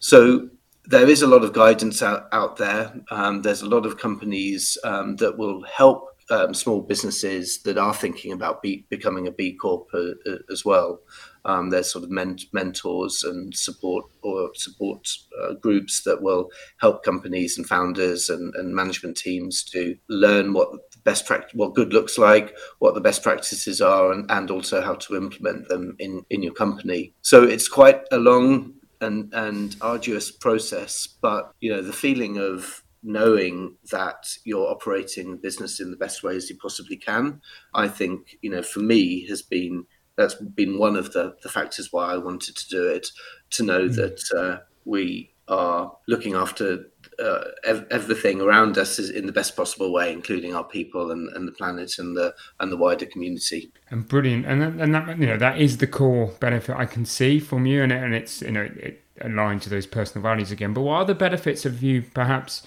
So 0.00 0.48
there 0.84 1.08
is 1.08 1.22
a 1.22 1.26
lot 1.26 1.44
of 1.44 1.52
guidance 1.52 2.02
out, 2.02 2.28
out 2.32 2.56
there. 2.56 3.00
Um, 3.10 3.42
there's 3.42 3.62
a 3.62 3.68
lot 3.68 3.86
of 3.86 3.98
companies 3.98 4.78
um, 4.82 5.16
that 5.16 5.38
will 5.38 5.62
help 5.64 6.15
um, 6.30 6.54
small 6.54 6.80
businesses 6.80 7.62
that 7.62 7.78
are 7.78 7.94
thinking 7.94 8.32
about 8.32 8.62
be, 8.62 8.86
becoming 8.88 9.26
a 9.26 9.32
B 9.32 9.54
Corp 9.54 9.88
uh, 9.94 10.12
uh, 10.28 10.38
as 10.50 10.64
well. 10.64 11.00
Um, 11.44 11.70
there's 11.70 11.92
sort 11.92 12.04
of 12.04 12.10
men- 12.10 12.38
mentors 12.52 13.22
and 13.22 13.54
support 13.54 14.06
or 14.22 14.50
support 14.54 15.08
uh, 15.40 15.54
groups 15.54 16.02
that 16.02 16.20
will 16.20 16.50
help 16.78 17.04
companies 17.04 17.56
and 17.56 17.66
founders 17.66 18.28
and, 18.28 18.54
and 18.56 18.74
management 18.74 19.16
teams 19.16 19.62
to 19.64 19.96
learn 20.08 20.52
what 20.52 20.70
best 21.04 21.24
practice, 21.24 21.54
what 21.54 21.74
good 21.74 21.92
looks 21.92 22.18
like, 22.18 22.56
what 22.80 22.94
the 22.94 23.00
best 23.00 23.22
practices 23.22 23.80
are, 23.80 24.10
and, 24.10 24.28
and 24.28 24.50
also 24.50 24.80
how 24.80 24.94
to 24.94 25.16
implement 25.16 25.68
them 25.68 25.94
in, 26.00 26.24
in 26.30 26.42
your 26.42 26.54
company. 26.54 27.14
So 27.22 27.44
it's 27.44 27.68
quite 27.68 28.02
a 28.10 28.18
long 28.18 28.74
and 29.00 29.32
and 29.34 29.76
arduous 29.80 30.30
process, 30.30 31.06
but 31.20 31.52
you 31.60 31.70
know 31.70 31.82
the 31.82 31.92
feeling 31.92 32.38
of 32.38 32.82
knowing 33.06 33.76
that 33.90 34.26
you're 34.44 34.68
operating 34.68 35.30
the 35.30 35.36
business 35.36 35.80
in 35.80 35.90
the 35.90 35.96
best 35.96 36.22
way 36.22 36.36
as 36.36 36.50
you 36.50 36.56
possibly 36.58 36.96
can, 36.96 37.40
I 37.74 37.88
think 37.88 38.36
you 38.42 38.50
know 38.50 38.62
for 38.62 38.80
me 38.80 39.26
has 39.28 39.42
been 39.42 39.86
that's 40.16 40.34
been 40.34 40.78
one 40.78 40.96
of 40.96 41.12
the 41.12 41.36
the 41.42 41.48
factors 41.48 41.92
why 41.92 42.12
I 42.12 42.18
wanted 42.18 42.56
to 42.56 42.68
do 42.68 42.88
it. 42.88 43.08
To 43.50 43.62
know 43.62 43.88
mm. 43.88 43.94
that 43.94 44.20
uh, 44.36 44.62
we 44.84 45.32
are 45.48 45.96
looking 46.08 46.34
after 46.34 46.86
uh, 47.18 47.44
ev- 47.64 47.86
everything 47.90 48.40
around 48.40 48.76
us 48.76 48.98
is 48.98 49.10
in 49.10 49.26
the 49.26 49.32
best 49.32 49.56
possible 49.56 49.92
way, 49.92 50.12
including 50.12 50.54
our 50.54 50.64
people 50.64 51.12
and, 51.12 51.28
and 51.30 51.46
the 51.46 51.52
planet 51.52 51.98
and 51.98 52.16
the 52.16 52.34
and 52.60 52.72
the 52.72 52.76
wider 52.76 53.06
community. 53.06 53.70
And 53.90 54.06
brilliant, 54.06 54.46
and 54.46 54.60
that, 54.62 54.72
and 54.82 54.94
that 54.94 55.18
you 55.18 55.26
know 55.26 55.38
that 55.38 55.60
is 55.60 55.78
the 55.78 55.86
core 55.86 56.32
benefit 56.40 56.76
I 56.76 56.86
can 56.86 57.04
see 57.04 57.38
from 57.38 57.66
you, 57.66 57.82
and 57.82 57.92
and 57.92 58.14
it's 58.14 58.42
you 58.42 58.52
know 58.52 58.68
it 58.76 59.02
aligned 59.20 59.62
to 59.62 59.70
those 59.70 59.86
personal 59.86 60.22
values 60.22 60.50
again. 60.50 60.72
But 60.72 60.82
what 60.82 61.00
other 61.00 61.14
benefits 61.14 61.62
have 61.62 61.82
you 61.82 62.02
perhaps 62.02 62.66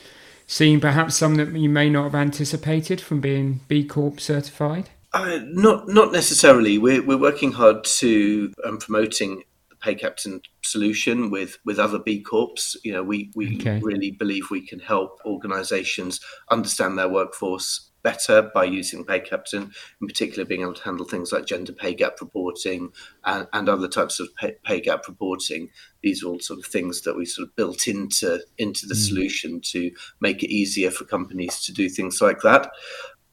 seen? 0.50 0.80
Perhaps 0.82 1.16
some 1.16 1.36
that 1.36 1.56
you 1.56 1.70
may 1.70 1.90
not 1.90 2.04
have 2.04 2.16
anticipated 2.16 3.00
from 3.00 3.22
being 3.22 3.62
B 3.68 3.86
Corp 3.86 4.20
certified. 4.20 4.90
Uh, 5.14 5.40
not 5.44 5.88
not 5.88 6.12
necessarily. 6.12 6.78
We're 6.78 7.04
we're 7.06 7.18
working 7.18 7.54
hard 7.54 7.84
to 7.84 8.54
um, 8.66 8.78
promoting 8.78 9.44
the 9.70 9.76
pay 9.76 9.96
captain 9.96 10.42
solution 10.62 11.32
with 11.32 11.58
with 11.66 11.80
other 11.80 12.00
B 12.00 12.22
Corps. 12.22 12.76
You 12.84 12.94
know, 12.94 13.04
we 13.04 13.32
we 13.36 13.56
okay. 13.58 13.80
really 13.82 14.12
believe 14.12 14.52
we 14.52 14.66
can 14.66 14.80
help 14.80 15.20
organisations 15.26 16.20
understand 16.50 16.98
their 16.98 17.10
workforce 17.10 17.90
better 18.04 18.42
by 18.54 18.64
using 18.64 19.04
pay 19.04 19.20
captain 19.20 19.72
in 20.02 20.08
particular 20.08 20.46
being 20.46 20.62
able 20.62 20.74
to 20.74 20.84
handle 20.84 21.06
things 21.06 21.32
like 21.32 21.46
gender 21.46 21.74
pay 21.74 21.94
gap 21.94 22.22
reporting 22.22 22.92
and, 23.26 23.48
and 23.54 23.68
other 23.68 23.88
types 23.88 24.20
of 24.20 24.34
pay, 24.36 24.56
pay, 24.64 24.80
gap 24.80 25.08
reporting 25.08 25.70
these 26.02 26.24
are 26.24 26.28
all 26.28 26.40
sort 26.40 26.60
of 26.60 26.66
things 26.66 27.02
that 27.02 27.16
we 27.16 27.26
sort 27.26 27.48
of 27.48 27.56
built 27.56 27.88
into 27.88 28.40
into 28.58 28.86
the 28.86 28.94
mm. 28.94 29.08
solution 29.08 29.62
to 29.62 29.92
make 30.20 30.44
it 30.44 30.54
easier 30.54 30.92
for 30.92 31.06
companies 31.06 31.62
to 31.64 31.74
do 31.74 31.90
things 31.90 32.22
like 32.22 32.42
that 32.42 32.72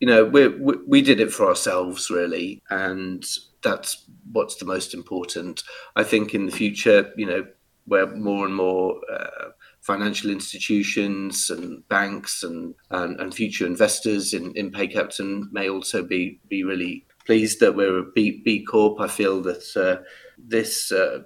you 0.00 0.07
know 0.07 0.24
we 0.24 0.48
we 0.87 1.00
did 1.00 1.20
it 1.20 1.33
for 1.33 1.46
ourselves 1.46 2.11
really 2.11 2.62
and 2.70 3.24
that's 3.66 4.07
what's 4.33 4.57
the 4.57 4.64
most 4.64 4.94
important. 4.94 5.62
I 5.96 6.05
think 6.05 6.35
in 6.35 6.46
the 6.46 6.52
future, 6.52 7.12
you 7.16 7.26
know, 7.26 7.46
where 7.87 8.07
more 8.07 8.46
and 8.46 8.55
more 8.55 9.00
uh, 9.12 9.50
financial 9.81 10.31
institutions 10.31 11.50
and 11.50 11.87
banks 11.88 12.42
and, 12.42 12.74
and, 12.90 13.20
and 13.20 13.35
future 13.35 13.66
investors 13.66 14.35
in, 14.35 14.52
in 14.57 14.70
Pay 14.70 14.88
Captain 14.88 15.48
may 15.52 15.68
also 15.68 16.02
be 16.02 16.40
be 16.48 16.62
really 16.64 17.05
pleased 17.26 17.59
that 17.61 17.74
we're 17.74 17.98
a 17.98 18.12
B, 18.12 18.40
B 18.44 18.64
Corp. 18.64 19.00
I 19.00 19.09
feel 19.09 19.42
that 19.42 19.64
uh, 19.76 20.02
this 20.38 20.92
uh, 20.92 21.20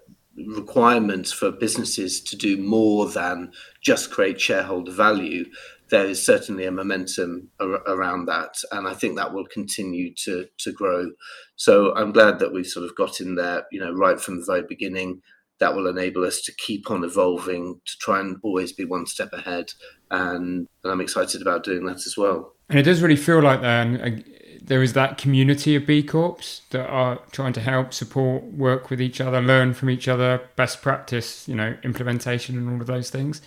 requirement 0.48 1.28
for 1.28 1.50
businesses 1.50 2.20
to 2.22 2.36
do 2.36 2.56
more 2.56 3.08
than 3.08 3.52
just 3.82 4.10
create 4.10 4.40
shareholder 4.40 4.92
value 4.92 5.44
there 5.90 6.06
is 6.06 6.24
certainly 6.24 6.64
a 6.64 6.70
momentum 6.70 7.48
ar- 7.60 7.82
around 7.86 8.26
that, 8.26 8.54
and 8.72 8.88
I 8.88 8.94
think 8.94 9.16
that 9.16 9.34
will 9.34 9.46
continue 9.46 10.14
to 10.24 10.46
to 10.58 10.72
grow. 10.72 11.10
So 11.56 11.94
I'm 11.94 12.12
glad 12.12 12.38
that 12.38 12.52
we've 12.52 12.66
sort 12.66 12.86
of 12.86 12.96
got 12.96 13.20
in 13.20 13.34
there, 13.34 13.64
you 13.70 13.80
know, 13.80 13.92
right 13.92 14.20
from 14.20 14.38
the 14.38 14.46
very 14.46 14.62
beginning. 14.66 15.20
That 15.58 15.74
will 15.74 15.88
enable 15.88 16.24
us 16.24 16.40
to 16.42 16.54
keep 16.56 16.90
on 16.90 17.04
evolving, 17.04 17.80
to 17.84 17.92
try 18.00 18.18
and 18.18 18.38
always 18.42 18.72
be 18.72 18.86
one 18.86 19.04
step 19.04 19.30
ahead, 19.34 19.66
and, 20.10 20.66
and 20.82 20.92
I'm 20.92 21.02
excited 21.02 21.42
about 21.42 21.64
doing 21.64 21.84
that 21.84 22.06
as 22.06 22.14
well. 22.16 22.54
And 22.70 22.78
it 22.78 22.84
does 22.84 23.02
really 23.02 23.16
feel 23.16 23.42
like 23.42 23.60
then 23.60 24.00
uh, 24.00 24.39
there 24.70 24.84
is 24.84 24.92
that 24.92 25.18
community 25.18 25.74
of 25.74 25.84
B 25.84 26.00
Corps 26.00 26.62
that 26.70 26.88
are 26.88 27.16
trying 27.32 27.52
to 27.54 27.60
help, 27.60 27.92
support, 27.92 28.44
work 28.44 28.88
with 28.88 29.02
each 29.02 29.20
other, 29.20 29.40
learn 29.40 29.74
from 29.74 29.90
each 29.90 30.06
other, 30.06 30.42
best 30.54 30.80
practice, 30.80 31.48
you 31.48 31.56
know, 31.56 31.76
implementation, 31.82 32.56
and 32.56 32.70
all 32.70 32.80
of 32.80 32.86
those 32.86 33.10
things. 33.10 33.42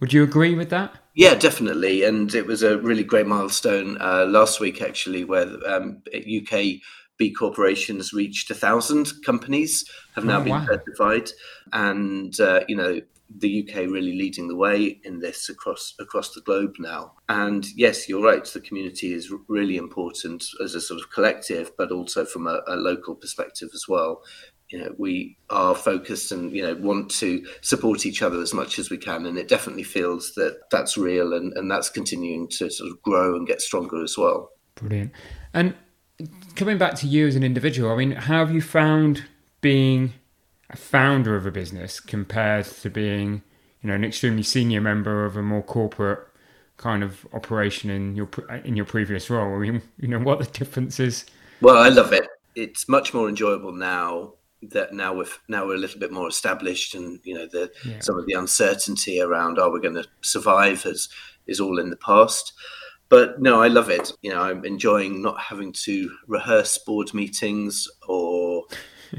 Would 0.00 0.14
you 0.14 0.22
agree 0.22 0.54
with 0.54 0.70
that? 0.70 0.94
Yeah, 1.14 1.34
definitely. 1.34 2.04
And 2.04 2.34
it 2.34 2.46
was 2.46 2.62
a 2.62 2.78
really 2.78 3.04
great 3.04 3.26
milestone 3.26 3.98
uh, 4.00 4.24
last 4.24 4.60
week, 4.60 4.80
actually, 4.80 5.24
where 5.24 5.46
um, 5.66 6.00
UK 6.14 6.80
B 7.18 7.30
corporations 7.38 8.14
reached 8.14 8.50
a 8.50 8.54
thousand 8.54 9.12
companies 9.26 9.84
have 10.14 10.24
now 10.24 10.40
oh, 10.40 10.44
been 10.44 10.52
wow. 10.52 10.66
certified, 10.66 11.30
and 11.74 12.40
uh, 12.40 12.60
you 12.66 12.76
know 12.76 12.98
the 13.38 13.62
UK 13.62 13.76
really 13.90 14.14
leading 14.14 14.48
the 14.48 14.56
way 14.56 15.00
in 15.04 15.20
this 15.20 15.48
across 15.48 15.94
across 15.98 16.34
the 16.34 16.40
globe 16.42 16.74
now. 16.78 17.12
And 17.28 17.66
yes, 17.76 18.08
you're 18.08 18.22
right. 18.22 18.44
The 18.44 18.60
community 18.60 19.12
is 19.12 19.32
really 19.48 19.76
important 19.76 20.44
as 20.62 20.74
a 20.74 20.80
sort 20.80 21.00
of 21.00 21.10
collective, 21.10 21.72
but 21.76 21.90
also 21.90 22.24
from 22.24 22.46
a, 22.46 22.60
a 22.66 22.76
local 22.76 23.14
perspective 23.14 23.70
as 23.74 23.84
well 23.88 24.22
you 24.72 24.78
know 24.78 24.94
we 24.98 25.36
are 25.50 25.74
focused 25.74 26.32
and 26.32 26.50
you 26.52 26.62
know 26.62 26.74
want 26.76 27.10
to 27.10 27.46
support 27.60 28.06
each 28.06 28.22
other 28.22 28.40
as 28.40 28.54
much 28.54 28.78
as 28.78 28.90
we 28.90 28.96
can 28.96 29.26
and 29.26 29.36
it 29.36 29.46
definitely 29.46 29.82
feels 29.82 30.32
that 30.34 30.58
that's 30.70 30.96
real 30.96 31.34
and, 31.34 31.52
and 31.56 31.70
that's 31.70 31.90
continuing 31.90 32.48
to 32.48 32.70
sort 32.70 32.90
of 32.90 33.00
grow 33.02 33.36
and 33.36 33.46
get 33.46 33.60
stronger 33.60 34.02
as 34.02 34.16
well 34.16 34.50
brilliant 34.74 35.12
and 35.52 35.74
coming 36.56 36.78
back 36.78 36.94
to 36.94 37.06
you 37.06 37.26
as 37.26 37.36
an 37.36 37.42
individual 37.42 37.92
i 37.92 37.96
mean 37.96 38.12
how 38.12 38.38
have 38.38 38.50
you 38.50 38.62
found 38.62 39.24
being 39.60 40.12
a 40.72 40.76
founder 40.76 41.36
of 41.36 41.46
a 41.46 41.50
business 41.50 42.00
compared 42.00 42.64
to 42.64 42.90
being 42.90 43.42
you 43.82 43.88
know 43.88 43.94
an 43.94 44.04
extremely 44.04 44.42
senior 44.42 44.80
member 44.80 45.24
of 45.24 45.36
a 45.36 45.42
more 45.42 45.62
corporate 45.62 46.26
kind 46.76 47.02
of 47.02 47.26
operation 47.32 47.90
in 47.90 48.16
your 48.16 48.28
in 48.64 48.76
your 48.76 48.86
previous 48.86 49.30
role 49.30 49.54
i 49.54 49.58
mean 49.58 49.82
you 49.98 50.08
know 50.08 50.18
what 50.18 50.38
the 50.38 50.46
difference 50.58 50.98
is 50.98 51.26
well 51.60 51.76
i 51.76 51.88
love 51.88 52.12
it 52.12 52.26
it's 52.54 52.88
much 52.88 53.14
more 53.14 53.28
enjoyable 53.28 53.72
now 53.72 54.32
that 54.62 54.92
now 54.92 55.12
we're 55.12 55.26
now 55.48 55.66
we're 55.66 55.74
a 55.74 55.78
little 55.78 55.98
bit 55.98 56.12
more 56.12 56.28
established, 56.28 56.94
and 56.94 57.20
you 57.24 57.34
know 57.34 57.46
the 57.50 57.70
yeah. 57.84 58.00
some 58.00 58.18
of 58.18 58.26
the 58.26 58.34
uncertainty 58.34 59.20
around 59.20 59.58
are 59.58 59.70
we 59.70 59.80
going 59.80 59.94
to 59.94 60.06
survive 60.20 60.82
has 60.84 61.08
is 61.46 61.60
all 61.60 61.78
in 61.78 61.90
the 61.90 61.96
past. 61.96 62.52
But 63.08 63.42
no, 63.42 63.60
I 63.60 63.68
love 63.68 63.90
it. 63.90 64.12
You 64.22 64.30
know, 64.30 64.40
I'm 64.40 64.64
enjoying 64.64 65.20
not 65.20 65.38
having 65.38 65.72
to 65.84 66.10
rehearse 66.28 66.78
board 66.78 67.12
meetings 67.12 67.88
or 68.08 68.64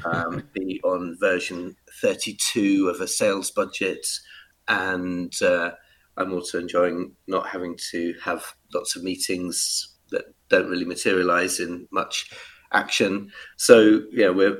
um, 0.05 0.43
be 0.53 0.81
on 0.83 1.17
version 1.19 1.75
32 2.01 2.89
of 2.89 3.01
a 3.01 3.07
sales 3.07 3.51
budget, 3.51 4.05
and 4.67 5.33
uh, 5.41 5.71
I'm 6.17 6.33
also 6.33 6.59
enjoying 6.59 7.13
not 7.27 7.47
having 7.47 7.77
to 7.91 8.13
have 8.23 8.43
lots 8.73 8.95
of 8.95 9.03
meetings 9.03 9.95
that 10.11 10.25
don't 10.49 10.69
really 10.69 10.85
materialize 10.85 11.59
in 11.59 11.87
much 11.91 12.31
action. 12.71 13.31
So 13.57 14.01
yeah, 14.11 14.29
we're 14.29 14.59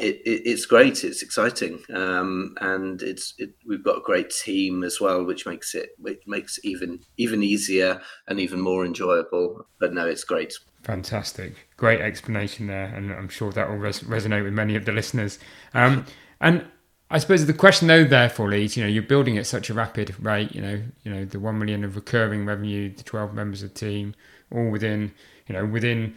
it, 0.00 0.16
it, 0.24 0.42
it's 0.46 0.66
great. 0.66 1.04
It's 1.04 1.22
exciting, 1.22 1.82
um, 1.92 2.54
and 2.60 3.02
it's 3.02 3.34
it, 3.38 3.50
we've 3.66 3.84
got 3.84 3.98
a 3.98 4.02
great 4.02 4.30
team 4.30 4.82
as 4.82 5.00
well, 5.00 5.24
which 5.24 5.46
makes 5.46 5.74
it 5.74 5.90
which 5.98 6.22
makes 6.26 6.58
it 6.58 6.64
even 6.64 7.00
even 7.18 7.42
easier 7.42 8.00
and 8.26 8.40
even 8.40 8.60
more 8.60 8.84
enjoyable. 8.84 9.66
But 9.78 9.92
no, 9.92 10.06
it's 10.06 10.24
great. 10.24 10.54
Fantastic, 10.82 11.68
great 11.76 12.00
explanation 12.00 12.66
there, 12.66 12.86
and 12.86 13.12
I'm 13.12 13.28
sure 13.28 13.52
that 13.52 13.68
will 13.68 13.76
res- 13.76 14.00
resonate 14.00 14.44
with 14.44 14.54
many 14.54 14.76
of 14.76 14.86
the 14.86 14.92
listeners. 14.92 15.38
Um, 15.74 16.06
and 16.40 16.64
I 17.10 17.18
suppose 17.18 17.44
the 17.44 17.52
question 17.52 17.88
though, 17.88 18.04
therefore, 18.04 18.48
leads 18.48 18.76
you 18.76 18.82
know 18.82 18.88
you're 18.88 19.02
building 19.02 19.36
at 19.36 19.46
such 19.46 19.68
a 19.68 19.74
rapid 19.74 20.14
rate. 20.24 20.54
You 20.54 20.62
know, 20.62 20.82
you 21.02 21.12
know 21.12 21.24
the 21.24 21.38
one 21.38 21.58
million 21.58 21.84
of 21.84 21.96
recurring 21.96 22.46
revenue, 22.46 22.94
the 22.94 23.02
12 23.02 23.34
members 23.34 23.62
of 23.62 23.74
the 23.74 23.78
team, 23.78 24.14
all 24.50 24.70
within 24.70 25.12
you 25.46 25.54
know 25.54 25.66
within 25.66 26.14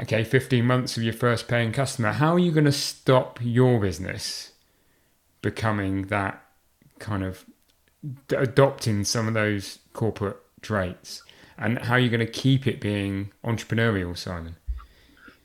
okay, 0.00 0.24
15 0.24 0.64
months 0.64 0.96
of 0.96 1.02
your 1.02 1.12
first 1.12 1.48
paying 1.48 1.72
customer, 1.72 2.12
how 2.12 2.34
are 2.34 2.38
you 2.38 2.50
going 2.50 2.64
to 2.64 2.72
stop 2.72 3.38
your 3.42 3.80
business 3.80 4.52
becoming 5.42 6.06
that 6.06 6.42
kind 6.98 7.22
of 7.22 7.44
adopting 8.36 9.04
some 9.04 9.28
of 9.28 9.34
those 9.34 9.78
corporate 9.92 10.38
traits? 10.60 11.22
And 11.62 11.78
how 11.78 11.94
are 11.94 12.00
you 12.00 12.10
going 12.10 12.26
to 12.26 12.26
keep 12.26 12.66
it 12.66 12.80
being 12.80 13.30
entrepreneurial, 13.44 14.18
Simon? 14.18 14.56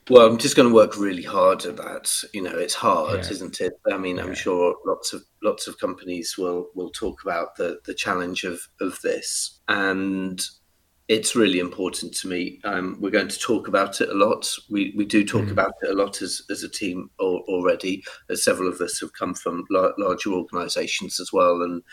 Well, 0.09 0.25
I'm 0.25 0.39
just 0.39 0.55
going 0.55 0.67
to 0.67 0.73
work 0.73 0.97
really 0.97 1.21
hard 1.21 1.63
at 1.65 1.77
that. 1.77 2.11
You 2.33 2.41
know, 2.41 2.57
it's 2.57 2.73
hard, 2.73 3.23
yeah. 3.23 3.29
isn't 3.29 3.61
it? 3.61 3.73
I 3.91 3.97
mean, 3.97 4.17
yeah. 4.17 4.23
I'm 4.23 4.33
sure 4.33 4.75
lots 4.85 5.13
of 5.13 5.23
lots 5.43 5.67
of 5.67 5.77
companies 5.79 6.35
will 6.37 6.69
will 6.73 6.89
talk 6.89 7.21
about 7.21 7.55
the 7.57 7.79
the 7.85 7.93
challenge 7.93 8.45
of 8.45 8.59
of 8.81 8.99
this, 9.01 9.59
and 9.67 10.41
it's 11.07 11.35
really 11.35 11.59
important 11.59 12.15
to 12.15 12.27
me. 12.27 12.61
Um, 12.63 12.97
we're 12.99 13.11
going 13.11 13.27
to 13.27 13.39
talk 13.39 13.67
about 13.67 14.01
it 14.01 14.09
a 14.09 14.15
lot. 14.15 14.49
We 14.71 14.93
we 14.97 15.05
do 15.05 15.23
talk 15.23 15.45
mm. 15.45 15.51
about 15.51 15.73
it 15.83 15.91
a 15.91 15.93
lot 15.93 16.21
as 16.23 16.41
as 16.49 16.63
a 16.63 16.69
team 16.69 17.11
or, 17.19 17.41
already. 17.41 18.03
As 18.29 18.43
several 18.43 18.69
of 18.69 18.81
us 18.81 18.99
have 19.01 19.13
come 19.13 19.35
from 19.35 19.65
la- 19.69 19.91
larger 19.99 20.31
organisations 20.31 21.19
as 21.19 21.31
well, 21.31 21.61
and 21.61 21.83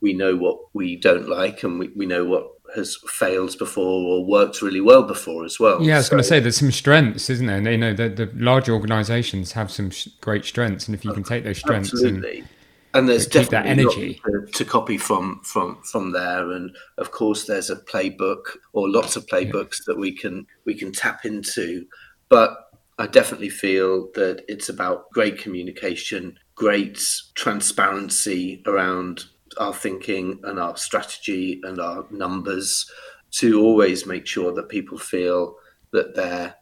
we 0.00 0.12
know 0.12 0.36
what 0.36 0.58
we 0.74 0.96
don't 0.96 1.28
like, 1.28 1.62
and 1.62 1.78
we, 1.78 1.88
we 1.94 2.06
know 2.06 2.24
what 2.24 2.50
has 2.74 2.96
failed 3.06 3.56
before 3.58 3.84
or 3.84 4.24
worked 4.24 4.62
really 4.62 4.80
well 4.80 5.02
before 5.02 5.44
as 5.44 5.58
well. 5.58 5.82
Yeah, 5.82 5.94
I 5.94 5.96
was 5.98 6.06
so, 6.06 6.10
going 6.12 6.22
to 6.22 6.28
say 6.28 6.40
there's 6.40 6.56
some 6.56 6.72
strengths, 6.72 7.30
isn't 7.30 7.46
there? 7.46 7.56
And, 7.56 7.66
you 7.66 7.78
know, 7.78 7.94
the, 7.94 8.08
the 8.08 8.30
larger 8.34 8.72
organisations 8.72 9.52
have 9.52 9.70
some 9.70 9.90
great 10.20 10.44
strengths, 10.44 10.86
and 10.86 10.94
if 10.94 11.04
you 11.04 11.12
can 11.12 11.24
take 11.24 11.44
those 11.44 11.58
strengths 11.58 11.92
absolutely. 11.92 12.40
and 12.40 12.48
and 12.94 13.08
there's 13.08 13.26
definitely 13.26 13.56
that 13.56 13.66
energy 13.66 14.20
to, 14.24 14.46
to, 14.52 14.64
copy 14.64 14.98
from 14.98 15.40
from 15.44 15.80
from 15.82 16.12
there 16.12 16.52
and 16.52 16.76
of 16.98 17.10
course 17.10 17.44
there's 17.44 17.70
a 17.70 17.76
playbook 17.76 18.56
or 18.72 18.88
lots 18.88 19.16
of 19.16 19.26
playbooks 19.26 19.80
yeah. 19.80 19.84
that 19.86 19.98
we 19.98 20.12
can 20.12 20.46
we 20.64 20.74
can 20.74 20.92
tap 20.92 21.24
into 21.24 21.86
but 22.28 22.70
i 22.98 23.06
definitely 23.06 23.48
feel 23.48 24.10
that 24.14 24.44
it's 24.48 24.68
about 24.68 25.10
great 25.10 25.38
communication 25.38 26.36
great 26.54 27.02
transparency 27.34 28.62
around 28.66 29.24
our 29.58 29.74
thinking 29.74 30.40
and 30.44 30.58
our 30.58 30.76
strategy 30.76 31.60
and 31.64 31.80
our 31.80 32.06
numbers 32.10 32.90
to 33.32 33.60
always 33.60 34.06
make 34.06 34.26
sure 34.26 34.52
that 34.52 34.68
people 34.68 34.98
feel 34.98 35.56
that 35.92 36.14
they're 36.14 36.54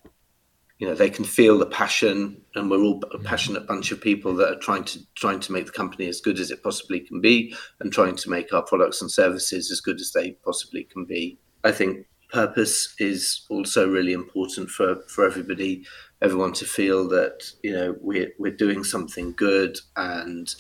you 0.78 0.86
know 0.86 0.94
they 0.94 1.10
can 1.10 1.24
feel 1.24 1.58
the 1.58 1.66
passion 1.66 2.40
and 2.54 2.70
we're 2.70 2.78
all 2.80 3.02
a 3.04 3.16
mm-hmm. 3.16 3.24
passionate 3.24 3.66
bunch 3.66 3.90
of 3.90 4.00
people 4.00 4.34
that 4.34 4.52
are 4.52 4.60
trying 4.60 4.84
to 4.84 5.00
trying 5.14 5.40
to 5.40 5.52
make 5.52 5.66
the 5.66 5.72
company 5.72 6.06
as 6.06 6.20
good 6.20 6.38
as 6.38 6.50
it 6.50 6.62
possibly 6.62 7.00
can 7.00 7.20
be 7.20 7.54
and 7.80 7.92
trying 7.92 8.16
to 8.16 8.30
make 8.30 8.52
our 8.52 8.62
products 8.62 9.02
and 9.02 9.10
services 9.10 9.70
as 9.70 9.80
good 9.80 10.00
as 10.00 10.12
they 10.12 10.32
possibly 10.44 10.84
can 10.84 11.04
be 11.04 11.38
i 11.64 11.72
think 11.72 12.06
purpose 12.30 12.94
is 12.98 13.46
also 13.50 13.88
really 13.88 14.12
important 14.12 14.68
for 14.68 14.96
for 15.08 15.26
everybody 15.26 15.84
everyone 16.22 16.52
to 16.52 16.64
feel 16.64 17.08
that 17.08 17.50
you 17.62 17.72
know 17.72 17.96
we're 18.00 18.30
we're 18.38 18.52
doing 18.54 18.84
something 18.84 19.32
good 19.32 19.78
and 19.96 20.54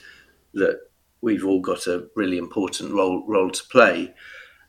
that 0.54 0.80
we've 1.20 1.44
all 1.44 1.60
got 1.60 1.86
a 1.86 2.06
really 2.14 2.38
important 2.38 2.92
role 2.92 3.24
role 3.26 3.50
to 3.50 3.64
play 3.70 4.12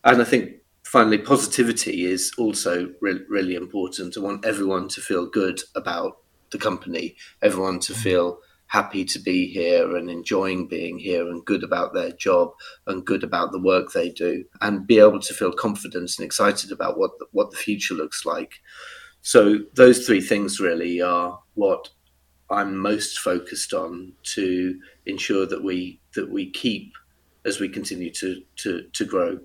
and 0.04 0.22
i 0.22 0.26
think 0.26 0.60
finally, 0.90 1.20
positivity 1.20 2.06
is 2.06 2.32
also 2.40 2.92
re- 3.00 3.22
really 3.30 3.54
important. 3.54 4.18
I 4.18 4.22
want 4.22 4.44
everyone 4.44 4.88
to 4.90 5.02
feel 5.02 5.28
good 5.28 5.62
about 5.76 6.18
the 6.50 6.58
company, 6.58 7.16
everyone 7.44 7.80
to 7.82 7.94
mm. 7.94 7.98
feel 7.98 8.40
happy 8.66 9.06
to 9.06 9.20
be 9.20 9.46
here 9.48 9.96
and 9.96 10.10
enjoying 10.10 10.68
being 10.68 10.98
here 10.98 11.28
and 11.28 11.46
good 11.46 11.64
about 11.64 11.94
their 11.94 12.12
job 12.12 12.54
and 12.88 13.06
good 13.06 13.24
about 13.24 13.52
the 13.52 13.62
work 13.62 13.92
they 13.92 14.10
do 14.10 14.44
and 14.62 14.88
be 14.88 15.00
able 15.00 15.20
to 15.20 15.34
feel 15.34 15.52
confident 15.52 16.12
and 16.18 16.26
excited 16.26 16.72
about 16.72 16.98
what 16.98 17.12
the, 17.20 17.26
what 17.34 17.52
the 17.52 17.58
future 17.58 17.94
looks 17.94 18.26
like. 18.26 18.54
So 19.22 19.60
those 19.76 20.08
three 20.08 20.22
things 20.22 20.60
really 20.60 21.02
are 21.02 21.40
what 21.54 21.90
I'm 22.52 22.78
most 22.78 23.20
focused 23.20 23.74
on 23.74 24.14
to 24.24 24.80
ensure 25.06 25.46
that 25.46 25.64
we 25.64 26.00
that 26.16 26.30
we 26.30 26.50
keep 26.50 26.94
as 27.46 27.60
we 27.60 27.70
continue 27.70 28.12
to 28.12 28.42
to 28.58 28.84
to 28.94 29.06
grow. 29.06 29.40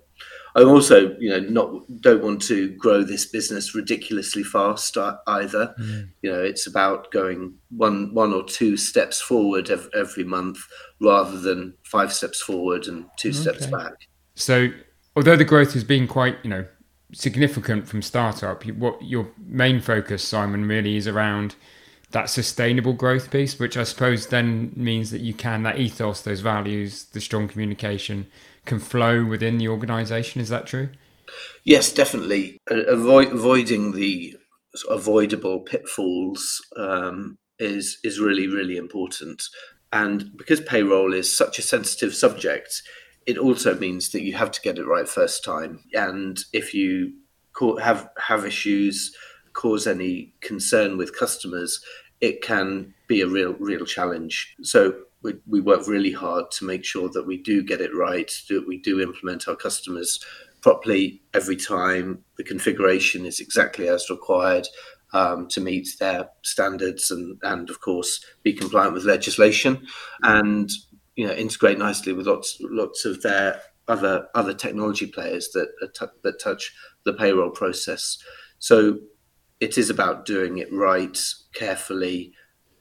I'm 0.57 0.69
also, 0.69 1.17
you 1.19 1.31
know, 1.31 1.41
not 1.41 2.01
don't 2.01 2.23
want 2.23 2.41
to 2.43 2.69
grow 2.77 3.03
this 3.03 3.27
business 3.27 3.75
ridiculously 3.75 4.45
fast 4.45 4.97
either. 4.97 5.75
Mm. 5.81 6.09
You 6.23 6.33
know, 6.33 6.43
it's 6.43 6.69
about 6.69 7.11
going 7.11 7.55
one 7.77 8.15
one 8.15 8.33
or 8.33 8.45
two 8.45 8.77
steps 8.77 9.21
forward 9.21 9.69
every, 9.71 10.25
month 10.25 10.59
rather 11.01 11.39
than 11.39 11.75
five 11.83 12.13
steps 12.13 12.41
forward 12.41 12.87
and 12.87 13.07
two 13.19 13.31
okay. 13.31 13.39
steps 13.39 13.67
back. 13.67 14.07
So, 14.37 14.69
although 15.17 15.37
the 15.37 15.45
growth 15.45 15.73
has 15.73 15.83
been 15.83 16.07
quite, 16.07 16.37
you 16.45 16.51
know, 16.51 16.65
significant 17.13 17.89
from 17.89 18.01
startup, 18.01 18.65
what 18.65 19.03
your 19.03 19.29
main 19.45 19.81
focus, 19.81 20.23
Simon, 20.23 20.69
really 20.69 20.97
is 20.97 21.09
around 21.09 21.57
that 22.15 22.31
sustainable 22.31 22.93
growth 22.93 23.33
piece, 23.33 23.59
which 23.59 23.77
I 23.77 23.83
suppose 23.83 24.29
then 24.29 24.73
means 24.77 25.11
that 25.11 25.21
you 25.21 25.35
can 25.35 25.65
that 25.65 25.81
ethos, 25.81 26.23
those 26.23 26.41
values, 26.41 27.07
the 27.07 27.21
strong 27.21 27.49
communication 27.49 28.29
can 28.65 28.79
flow 28.79 29.25
within 29.25 29.59
the 29.59 29.67
organization. 29.67 30.41
Is 30.41 30.49
that 30.49 30.65
true? 30.65 30.91
Yes, 31.65 31.93
definitely. 31.93 32.59
Avoid, 32.69 33.33
avoiding 33.33 33.93
the 33.93 34.37
avoidable 34.89 35.61
pitfalls 35.61 36.65
um, 36.77 37.37
is 37.59 37.99
is 38.05 38.21
really 38.21 38.47
really 38.47 38.77
important. 38.77 39.43
And 39.93 40.37
because 40.37 40.61
payroll 40.61 41.15
is 41.15 41.37
such 41.37 41.59
a 41.59 41.63
sensitive 41.63 42.15
subject, 42.15 42.81
it 43.27 43.39
also 43.39 43.77
means 43.77 44.11
that 44.11 44.23
you 44.23 44.35
have 44.35 44.53
to 44.53 44.61
get 44.61 44.79
it 44.79 44.87
right 44.87 45.09
first 45.09 45.45
time. 45.45 45.81
And 45.93 46.39
if 46.53 46.75
you 46.75 47.15
have 47.83 48.09
have 48.19 48.45
issues, 48.45 49.17
cause 49.55 49.87
any 49.87 50.35
concern 50.41 50.99
with 50.99 51.19
customers, 51.19 51.81
it 52.21 52.43
can 52.43 52.95
be 53.07 53.21
a 53.21 53.27
real 53.27 53.55
real 53.55 53.85
challenge. 53.85 54.55
So 54.63 54.95
we, 55.23 55.35
we 55.47 55.61
work 55.61 55.89
really 55.89 56.13
hard 56.13 56.51
to 56.53 56.67
make 56.67 56.85
sure 56.85 57.09
that 57.11 57.27
we 57.27 57.39
do 57.39 57.63
get 57.63 57.81
it 57.81 57.95
right, 57.95 58.31
that 58.51 58.67
we 58.69 58.79
do 58.79 59.01
implement 59.01 59.49
our 59.49 59.57
customers 59.57 60.21
properly 60.61 61.23
every 61.33 61.57
time. 61.57 62.25
The 62.37 62.45
configuration 62.45 63.25
is 63.25 63.41
exactly 63.41 63.89
as 63.89 64.11
required 64.11 64.69
um, 65.15 65.49
to 65.49 65.61
meet 65.61 65.89
their 65.99 66.29
standards 66.43 67.11
and, 67.11 67.39
and, 67.43 67.71
of 67.71 67.81
course, 67.81 68.25
be 68.43 68.53
compliant 68.53 68.95
with 68.95 69.05
legislation 69.05 69.87
and 70.23 70.71
you 71.17 71.27
know 71.27 71.33
integrate 71.33 71.79
nicely 71.79 72.13
with 72.13 72.27
lots 72.27 72.59
lots 72.61 73.05
of 73.05 73.23
their 73.23 73.61
other 73.87 74.27
other 74.35 74.53
technology 74.53 75.07
players 75.07 75.51
that 75.51 75.69
that 76.23 76.41
touch 76.41 76.75
the 77.05 77.13
payroll 77.13 77.51
process. 77.51 78.19
So 78.59 78.99
it 79.61 79.79
is 79.79 79.91
about 79.91 80.27
doing 80.27 80.59
it 80.59 80.73
right, 80.73 81.19
carefully, 81.55 82.33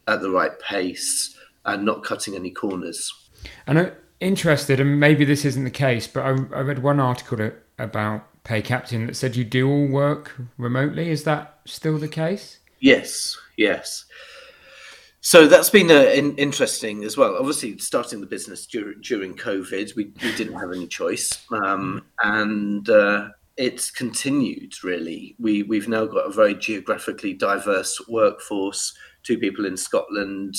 at 0.07 0.21
the 0.21 0.29
right 0.29 0.57
pace 0.59 1.37
and 1.65 1.85
not 1.85 2.03
cutting 2.03 2.35
any 2.35 2.51
corners. 2.51 3.11
And 3.67 3.79
I'm 3.79 3.91
interested, 4.19 4.79
and 4.79 4.99
maybe 4.99 5.25
this 5.25 5.45
isn't 5.45 5.63
the 5.63 5.71
case, 5.71 6.07
but 6.07 6.21
I, 6.21 6.29
I 6.55 6.61
read 6.61 6.79
one 6.79 6.99
article 6.99 7.51
about 7.79 8.43
Pay 8.43 8.61
Captain 8.61 9.07
that 9.07 9.15
said 9.15 9.35
you 9.35 9.43
do 9.43 9.69
all 9.69 9.87
work 9.87 10.35
remotely. 10.57 11.09
Is 11.09 11.23
that 11.23 11.59
still 11.65 11.97
the 11.97 12.07
case? 12.07 12.59
Yes, 12.79 13.37
yes. 13.57 14.05
So 15.21 15.47
that's 15.47 15.69
been 15.69 15.89
uh, 15.89 16.11
in, 16.13 16.35
interesting 16.35 17.05
as 17.05 17.15
well. 17.15 17.37
Obviously, 17.37 17.77
starting 17.77 18.19
the 18.19 18.27
business 18.27 18.65
dur- 18.65 18.95
during 18.95 19.35
COVID, 19.35 19.95
we, 19.95 20.11
we 20.21 20.35
didn't 20.35 20.59
have 20.59 20.73
any 20.73 20.87
choice, 20.87 21.45
um, 21.63 22.03
and 22.21 22.89
uh, 22.89 23.29
it's 23.57 23.91
continued. 23.91 24.83
Really, 24.83 25.35
we 25.39 25.63
we've 25.63 25.87
now 25.87 26.05
got 26.05 26.27
a 26.27 26.31
very 26.31 26.55
geographically 26.55 27.33
diverse 27.33 27.99
workforce 28.07 28.93
two 29.23 29.37
people 29.37 29.65
in 29.65 29.77
Scotland, 29.77 30.55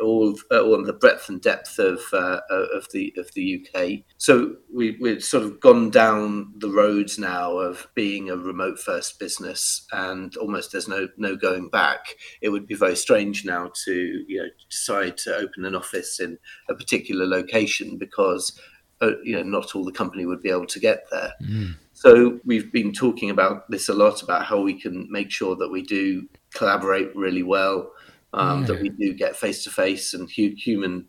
all, 0.00 0.34
uh, 0.50 0.62
on 0.62 0.84
the 0.84 0.92
breadth 0.92 1.28
and 1.28 1.42
depth 1.42 1.78
of 1.78 2.00
uh, 2.12 2.40
of 2.48 2.86
the 2.92 3.12
of 3.18 3.28
the 3.34 3.60
UK. 3.60 4.04
So 4.18 4.56
we 4.72 4.96
we've 5.00 5.22
sort 5.22 5.42
of 5.42 5.60
gone 5.60 5.90
down 5.90 6.52
the 6.56 6.70
roads 6.70 7.18
now 7.18 7.58
of 7.58 7.86
being 7.94 8.30
a 8.30 8.36
remote 8.36 8.78
first 8.78 9.18
business, 9.18 9.86
and 9.92 10.34
almost 10.36 10.72
there's 10.72 10.88
no 10.88 11.08
no 11.16 11.36
going 11.36 11.68
back. 11.68 12.14
It 12.40 12.48
would 12.50 12.66
be 12.66 12.74
very 12.74 12.96
strange 12.96 13.44
now 13.44 13.70
to 13.84 14.24
you 14.26 14.38
know 14.38 14.48
decide 14.70 15.18
to 15.18 15.36
open 15.36 15.64
an 15.64 15.74
office 15.74 16.20
in 16.20 16.38
a 16.68 16.74
particular 16.74 17.26
location 17.26 17.98
because 17.98 18.58
uh, 19.00 19.12
you 19.24 19.36
know 19.36 19.42
not 19.42 19.74
all 19.74 19.84
the 19.84 19.92
company 19.92 20.24
would 20.24 20.42
be 20.42 20.50
able 20.50 20.66
to 20.66 20.80
get 20.80 21.04
there. 21.10 21.32
Mm. 21.42 21.76
So 22.04 22.38
we've 22.44 22.70
been 22.70 22.92
talking 22.92 23.30
about 23.30 23.70
this 23.70 23.88
a 23.88 23.94
lot 23.94 24.22
about 24.22 24.44
how 24.44 24.60
we 24.60 24.78
can 24.78 25.10
make 25.10 25.30
sure 25.30 25.56
that 25.56 25.70
we 25.70 25.80
do 25.80 26.28
collaborate 26.52 27.16
really 27.16 27.42
well 27.42 27.92
um, 28.34 28.60
yeah. 28.60 28.66
that 28.66 28.82
we 28.82 28.90
do 28.90 29.14
get 29.14 29.36
face 29.36 29.64
to 29.64 29.70
face 29.70 30.12
and 30.12 30.30
hu- 30.30 30.54
human 30.54 31.06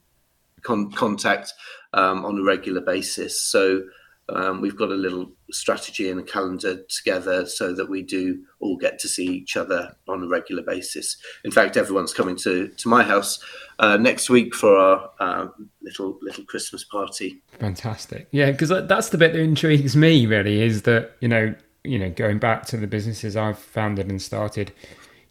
con- 0.62 0.94
contact 0.94 1.52
um, 1.94 2.24
on 2.24 2.40
a 2.40 2.44
regular 2.44 2.80
basis. 2.80 3.42
So 3.42 3.82
um, 4.30 4.62
we've 4.62 4.76
got 4.76 4.90
a 4.90 4.96
little 4.96 5.32
strategy 5.52 6.10
and 6.10 6.20
a 6.20 6.24
calendar 6.24 6.84
together 6.90 7.46
so 7.46 7.74
that 7.74 7.90
we 7.90 8.02
do 8.02 8.44
all 8.60 8.78
get 8.78 8.98
to 9.00 9.08
see 9.08 9.26
each 9.26 9.56
other 9.56 9.96
on 10.08 10.24
a 10.24 10.28
regular 10.28 10.64
basis. 10.64 11.18
In 11.44 11.52
fact, 11.52 11.78
everyone's 11.78 12.14
coming 12.14 12.36
to, 12.38 12.70
to 12.70 12.90
my 12.90 13.04
house 13.04 13.40
uh, 13.80 13.98
next 13.98 14.30
week 14.30 14.56
for 14.56 14.76
our 14.76 15.12
uh, 15.20 15.48
little 15.82 16.18
little 16.22 16.46
Christmas 16.46 16.84
party. 16.84 17.42
Fantastic, 17.60 18.28
yeah, 18.32 18.52
because 18.52 18.70
that's 18.70 19.10
the 19.10 19.18
bit 19.18 19.34
that 19.34 19.42
intrigues 19.42 19.96
me. 19.96 20.26
Really, 20.26 20.62
is 20.62 20.84
that 20.84 21.12
you 21.20 21.28
know 21.28 21.54
you 21.84 22.00
know 22.00 22.10
going 22.10 22.40
back 22.40 22.66
to 22.68 22.78
the 22.78 22.88
businesses 22.88 23.36
I've 23.36 23.60
founded 23.60 24.10
and 24.10 24.22
started 24.22 24.72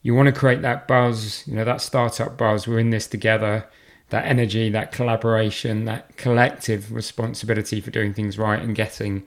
you 0.05 0.15
want 0.15 0.27
to 0.27 0.33
create 0.33 0.61
that 0.63 0.87
buzz, 0.87 1.43
you 1.49 1.55
know, 1.55 1.65
that 1.65 1.81
startup 1.81 2.37
buzz. 2.37 2.69
We're 2.69 2.79
in 2.79 2.91
this 2.91 3.07
together. 3.07 3.67
That 4.15 4.27
energy, 4.27 4.71
that 4.71 4.93
collaboration, 4.93 5.87
that 5.87 6.17
collective 6.17 6.93
responsibility 6.93 7.81
for 7.81 7.91
doing 7.91 8.15
things 8.15 8.39
right 8.39 8.63
and 8.63 8.73
getting, 8.73 9.25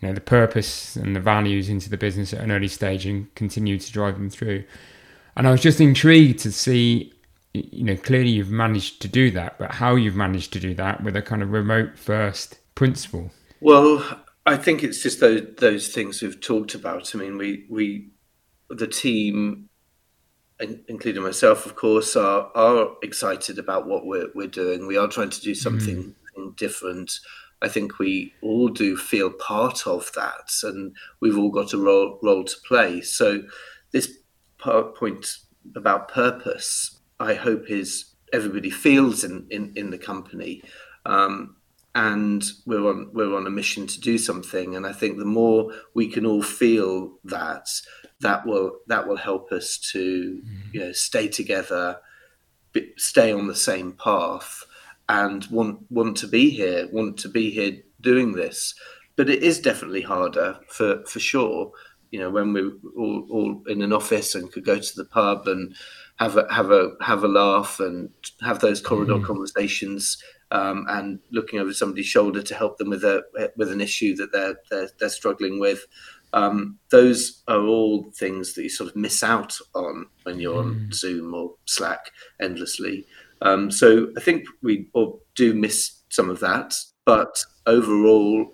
you 0.00 0.08
know, 0.08 0.14
the 0.14 0.22
purpose 0.22 0.96
and 0.96 1.14
the 1.14 1.20
values 1.20 1.68
into 1.68 1.90
the 1.90 1.98
business 1.98 2.32
at 2.32 2.40
an 2.40 2.50
early 2.50 2.66
stage 2.68 3.04
and 3.04 3.32
continue 3.34 3.78
to 3.78 3.92
drive 3.92 4.14
them 4.14 4.30
through. 4.30 4.64
And 5.36 5.46
I 5.46 5.50
was 5.50 5.60
just 5.60 5.78
intrigued 5.78 6.38
to 6.38 6.52
see, 6.52 7.12
you 7.52 7.84
know, 7.84 7.96
clearly 7.96 8.30
you've 8.30 8.50
managed 8.50 9.02
to 9.02 9.08
do 9.08 9.30
that, 9.32 9.58
but 9.58 9.72
how 9.72 9.94
you've 9.94 10.16
managed 10.16 10.54
to 10.54 10.58
do 10.58 10.72
that 10.74 11.04
with 11.04 11.16
a 11.16 11.22
kind 11.22 11.42
of 11.42 11.52
remote 11.52 11.98
first 11.98 12.58
principle. 12.74 13.30
Well, 13.60 14.22
I 14.46 14.56
think 14.56 14.82
it's 14.82 15.02
just 15.02 15.20
those 15.20 15.42
those 15.58 15.88
things 15.88 16.22
we've 16.22 16.40
talked 16.40 16.74
about. 16.74 17.14
I 17.14 17.18
mean, 17.18 17.36
we 17.36 17.66
we 17.68 18.08
the 18.70 18.86
team 18.86 19.68
including 20.88 21.22
myself, 21.22 21.66
of 21.66 21.76
course, 21.76 22.16
are 22.16 22.50
are 22.54 22.90
excited 23.02 23.58
about 23.58 23.86
what 23.86 24.06
we're 24.06 24.28
we're 24.34 24.46
doing. 24.46 24.86
We 24.86 24.96
are 24.96 25.08
trying 25.08 25.30
to 25.30 25.40
do 25.40 25.54
something 25.54 26.14
mm. 26.38 26.56
different. 26.56 27.12
I 27.62 27.68
think 27.68 27.98
we 27.98 28.32
all 28.42 28.68
do 28.68 28.96
feel 28.96 29.30
part 29.30 29.86
of 29.86 30.10
that, 30.14 30.50
and 30.62 30.94
we've 31.20 31.38
all 31.38 31.50
got 31.50 31.72
a 31.72 31.78
role 31.78 32.18
role 32.22 32.44
to 32.44 32.56
play. 32.66 33.00
So, 33.00 33.42
this 33.92 34.18
point 34.58 35.36
about 35.74 36.08
purpose, 36.08 37.00
I 37.18 37.34
hope, 37.34 37.70
is 37.70 38.14
everybody 38.32 38.70
feels 38.70 39.24
in 39.24 39.46
in, 39.50 39.72
in 39.76 39.90
the 39.90 39.98
company. 39.98 40.62
Um, 41.06 41.56
and 41.94 42.44
we're 42.66 42.88
on 42.88 43.10
we're 43.12 43.36
on 43.36 43.46
a 43.46 43.50
mission 43.50 43.84
to 43.84 44.00
do 44.00 44.16
something 44.16 44.76
and 44.76 44.86
i 44.86 44.92
think 44.92 45.18
the 45.18 45.24
more 45.24 45.72
we 45.92 46.06
can 46.06 46.24
all 46.24 46.40
feel 46.40 47.18
that 47.24 47.68
that 48.20 48.46
will 48.46 48.78
that 48.86 49.06
will 49.06 49.16
help 49.16 49.52
us 49.52 49.78
to 49.92 50.42
mm-hmm. 50.44 50.68
you 50.72 50.80
know 50.80 50.92
stay 50.92 51.28
together 51.28 51.98
stay 52.96 53.32
on 53.32 53.46
the 53.46 53.54
same 53.54 53.92
path 53.92 54.64
and 55.08 55.44
want 55.46 55.80
want 55.90 56.16
to 56.18 56.28
be 56.28 56.50
here, 56.50 56.88
want 56.92 57.18
to 57.18 57.28
be 57.28 57.50
here 57.50 57.78
doing 58.00 58.32
this. 58.32 58.74
But 59.16 59.28
it 59.28 59.42
is 59.42 59.58
definitely 59.58 60.02
harder 60.02 60.58
for 60.68 61.04
for 61.04 61.18
sure. 61.18 61.72
You 62.10 62.20
know, 62.20 62.30
when 62.30 62.52
we're 62.52 62.72
all, 62.96 63.26
all 63.30 63.62
in 63.68 63.82
an 63.82 63.92
office 63.92 64.34
and 64.34 64.50
could 64.50 64.64
go 64.64 64.78
to 64.78 64.96
the 64.96 65.04
pub 65.04 65.46
and 65.46 65.74
have 66.16 66.36
a 66.36 66.52
have 66.52 66.70
a 66.70 66.92
have 67.00 67.24
a 67.24 67.28
laugh 67.28 67.80
and 67.80 68.10
have 68.40 68.60
those 68.60 68.80
corridor 68.80 69.14
mm. 69.14 69.24
conversations 69.24 70.22
um, 70.52 70.86
and 70.88 71.20
looking 71.30 71.60
over 71.60 71.72
somebody's 71.72 72.06
shoulder 72.06 72.42
to 72.42 72.54
help 72.54 72.78
them 72.78 72.90
with 72.90 73.04
a 73.04 73.22
with 73.56 73.70
an 73.70 73.80
issue 73.80 74.14
that 74.16 74.32
they're 74.32 74.56
they're, 74.70 74.90
they're 74.98 75.08
struggling 75.08 75.58
with. 75.58 75.86
Um, 76.32 76.78
those 76.90 77.42
are 77.48 77.60
all 77.60 78.10
things 78.14 78.54
that 78.54 78.62
you 78.62 78.68
sort 78.68 78.90
of 78.90 78.96
miss 78.96 79.22
out 79.22 79.56
on 79.74 80.06
when 80.22 80.38
you're 80.38 80.62
mm. 80.62 80.66
on 80.66 80.92
Zoom 80.92 81.34
or 81.34 81.54
Slack 81.66 82.10
endlessly. 82.40 83.06
Um, 83.42 83.70
so 83.70 84.08
I 84.16 84.20
think 84.20 84.46
we 84.62 84.88
all 84.92 85.22
do 85.34 85.54
miss 85.54 86.02
some 86.10 86.30
of 86.30 86.40
that, 86.40 86.74
but 87.04 87.42
overall, 87.66 88.52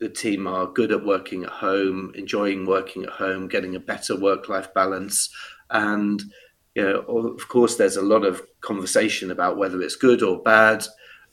the 0.00 0.08
team 0.08 0.46
are 0.46 0.66
good 0.66 0.92
at 0.92 1.04
working 1.04 1.44
at 1.44 1.50
home, 1.50 2.12
enjoying 2.14 2.66
working 2.66 3.04
at 3.04 3.10
home, 3.10 3.48
getting 3.48 3.74
a 3.74 3.80
better 3.80 4.16
work-life 4.16 4.72
balance, 4.74 5.28
and 5.70 6.22
you 6.74 6.84
know, 6.84 7.00
of 7.00 7.48
course, 7.48 7.74
there's 7.74 7.96
a 7.96 8.02
lot 8.02 8.24
of 8.24 8.40
conversation 8.60 9.32
about 9.32 9.56
whether 9.56 9.80
it's 9.80 9.96
good 9.96 10.22
or 10.22 10.40
bad 10.42 10.84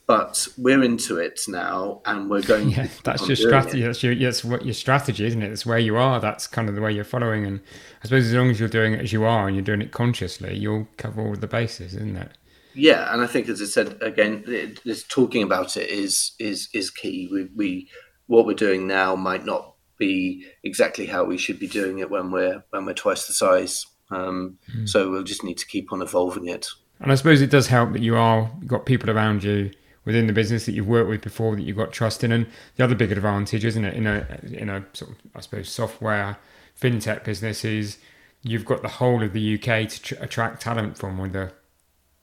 but 0.07 0.47
we're 0.57 0.83
into 0.83 1.17
it 1.17 1.41
now 1.47 2.01
and 2.05 2.29
we're 2.29 2.41
going 2.53 2.69
yeah 2.69 2.87
that's 3.03 3.27
your 3.27 3.35
strategy 3.35 3.83
it. 3.83 3.85
that's 3.85 4.03
your 4.03 4.15
that's 4.15 4.43
what 4.43 4.65
your 4.65 4.73
strategy 4.73 5.25
isn't 5.25 5.41
it? 5.41 5.51
It's 5.51 5.65
where 5.65 5.79
you 5.79 5.97
are 5.97 6.19
that's 6.19 6.47
kind 6.47 6.69
of 6.69 6.75
the 6.75 6.81
way 6.81 6.91
you're 6.91 7.03
following 7.03 7.45
and 7.45 7.59
i 8.01 8.03
suppose 8.03 8.27
as 8.27 8.33
long 8.33 8.49
as 8.49 8.59
you're 8.59 8.69
doing 8.69 8.93
it 8.93 9.01
as 9.01 9.13
you 9.13 9.23
are 9.23 9.47
and 9.47 9.55
you're 9.55 9.63
doing 9.63 9.81
it 9.81 9.91
consciously 9.91 10.55
you'll 10.55 10.87
cover 10.97 11.21
all 11.21 11.35
the 11.35 11.47
bases 11.47 11.95
isn't 11.95 12.17
it? 12.17 12.31
Yeah 12.73 13.13
and 13.13 13.21
i 13.21 13.27
think 13.27 13.49
as 13.49 13.61
i 13.61 13.65
said 13.65 13.97
again 14.01 14.75
just 14.85 15.09
talking 15.09 15.43
about 15.43 15.77
it 15.77 15.89
is 15.89 16.33
is 16.39 16.69
is 16.73 16.89
key. 16.91 17.29
We, 17.31 17.49
we 17.55 17.89
what 18.27 18.45
we're 18.45 18.53
doing 18.53 18.87
now 18.87 19.15
might 19.15 19.45
not 19.45 19.73
be 19.97 20.45
exactly 20.63 21.05
how 21.05 21.23
we 21.23 21.37
should 21.37 21.59
be 21.59 21.67
doing 21.67 21.99
it 21.99 22.09
when 22.09 22.31
we're 22.31 22.63
when 22.71 22.85
we're 22.85 22.93
twice 22.93 23.27
the 23.27 23.33
size. 23.33 23.85
Um, 24.11 24.59
mm. 24.75 24.87
so 24.87 25.09
we'll 25.09 25.23
just 25.23 25.43
need 25.43 25.57
to 25.57 25.65
keep 25.65 25.91
on 25.91 26.01
evolving 26.01 26.47
it. 26.47 26.67
And 26.99 27.11
i 27.11 27.15
suppose 27.15 27.41
it 27.41 27.49
does 27.49 27.67
help 27.67 27.93
that 27.93 28.01
you 28.01 28.15
are 28.15 28.49
got 28.67 28.85
people 28.85 29.09
around 29.09 29.43
you 29.43 29.71
within 30.05 30.27
the 30.27 30.33
business 30.33 30.65
that 30.65 30.73
you've 30.73 30.87
worked 30.87 31.09
with 31.09 31.21
before 31.21 31.55
that 31.55 31.63
you've 31.63 31.75
got 31.75 31.91
trust 31.91 32.23
in. 32.23 32.31
And 32.31 32.47
the 32.75 32.83
other 32.83 32.95
big 32.95 33.11
advantage, 33.11 33.65
isn't 33.65 33.83
it, 33.83 33.95
in 33.95 34.07
a 34.07 34.39
in 34.51 34.69
a 34.69 34.85
sort 34.93 35.11
of 35.11 35.17
I 35.35 35.41
suppose 35.41 35.69
software 35.69 36.37
fintech 36.79 37.23
business 37.23 37.65
is 37.65 37.97
you've 38.43 38.65
got 38.65 38.81
the 38.81 38.87
whole 38.87 39.23
of 39.23 39.33
the 39.33 39.55
UK 39.55 39.89
to 39.89 40.01
tr- 40.01 40.15
attract 40.19 40.61
talent 40.61 40.97
from 40.97 41.17
with 41.17 41.33
the 41.33 41.51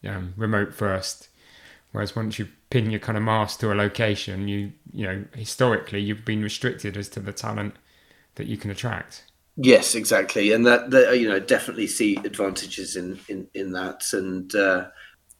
um, 0.06 0.34
remote 0.36 0.74
first. 0.74 1.28
Whereas 1.90 2.16
once 2.16 2.38
you 2.38 2.48
pin 2.70 2.90
your 2.90 3.00
kind 3.00 3.18
of 3.18 3.24
mask 3.24 3.60
to 3.60 3.72
a 3.72 3.74
location, 3.74 4.48
you 4.48 4.72
you 4.92 5.06
know 5.06 5.24
historically 5.34 6.00
you've 6.00 6.24
been 6.24 6.42
restricted 6.42 6.96
as 6.96 7.08
to 7.10 7.20
the 7.20 7.32
talent 7.32 7.74
that 8.36 8.46
you 8.46 8.56
can 8.56 8.70
attract. 8.70 9.24
Yes, 9.56 9.94
exactly, 9.94 10.52
and 10.52 10.64
that, 10.66 10.90
that 10.92 11.18
you 11.18 11.28
know 11.28 11.38
definitely 11.38 11.86
see 11.86 12.16
advantages 12.16 12.96
in 12.96 13.18
in 13.28 13.48
in 13.52 13.72
that, 13.72 14.04
and 14.14 14.54
uh, 14.54 14.86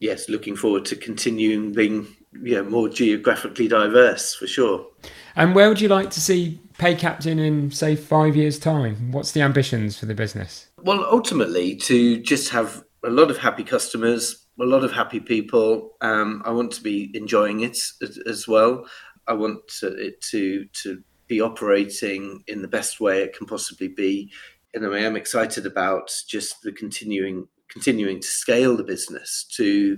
yes, 0.01 0.29
looking 0.29 0.57
forward 0.57 0.85
to 0.87 0.97
continuing 0.97 1.73
being 1.73 2.07
yeah, 2.43 2.63
more 2.63 2.89
geographically 2.89 3.69
diverse 3.69 4.35
for 4.35 4.47
sure. 4.47 4.87
And 5.37 5.55
where 5.55 5.69
would 5.69 5.81
you 5.81 5.89
like 5.89 6.11
to 6.11 6.21
see 6.21 6.61
Pay 6.79 6.95
Captain 6.95 7.39
in, 7.39 7.71
say, 7.71 7.97
five 7.97 8.37
years' 8.37 8.59
time? 8.59 9.13
What's 9.13 9.33
the 9.33 9.41
ambitions 9.41 9.99
for 9.99 10.07
the 10.07 10.15
business? 10.15 10.69
Well, 10.79 11.05
ultimately, 11.05 11.77
to 11.77 12.21
just 12.23 12.51
have 12.51 12.85
a 13.05 13.11
lot 13.11 13.31
of 13.31 13.39
happy 13.39 13.65
customers, 13.65 14.47
a 14.61 14.65
lot 14.65 14.85
of 14.85 14.93
happy 14.93 15.21
people. 15.21 15.97
Um, 16.01 16.43
I 16.45 16.51
want 16.51 16.73
to 16.73 16.83
be 16.83 17.11
enjoying 17.15 17.61
it 17.61 17.79
as, 18.03 18.19
as 18.27 18.49
well. 18.49 18.87
I 19.27 19.35
want 19.35 19.67
to, 19.81 19.89
it 19.95 20.21
to 20.31 20.67
to 20.83 21.03
be 21.29 21.41
operating 21.41 22.43
in 22.49 22.61
the 22.61 22.69
best 22.69 23.01
way 23.01 23.23
it 23.23 23.37
can 23.37 23.47
possibly 23.47 23.89
be. 23.89 24.31
And 24.75 24.87
I 24.87 25.01
am 25.01 25.17
excited 25.17 25.67
about 25.67 26.11
just 26.29 26.63
the 26.63 26.73
continuing 26.73 27.49
continuing 27.69 28.21
to 28.21 28.27
scale 28.27 28.77
the 28.77 28.85
business 28.85 29.45
to 29.57 29.97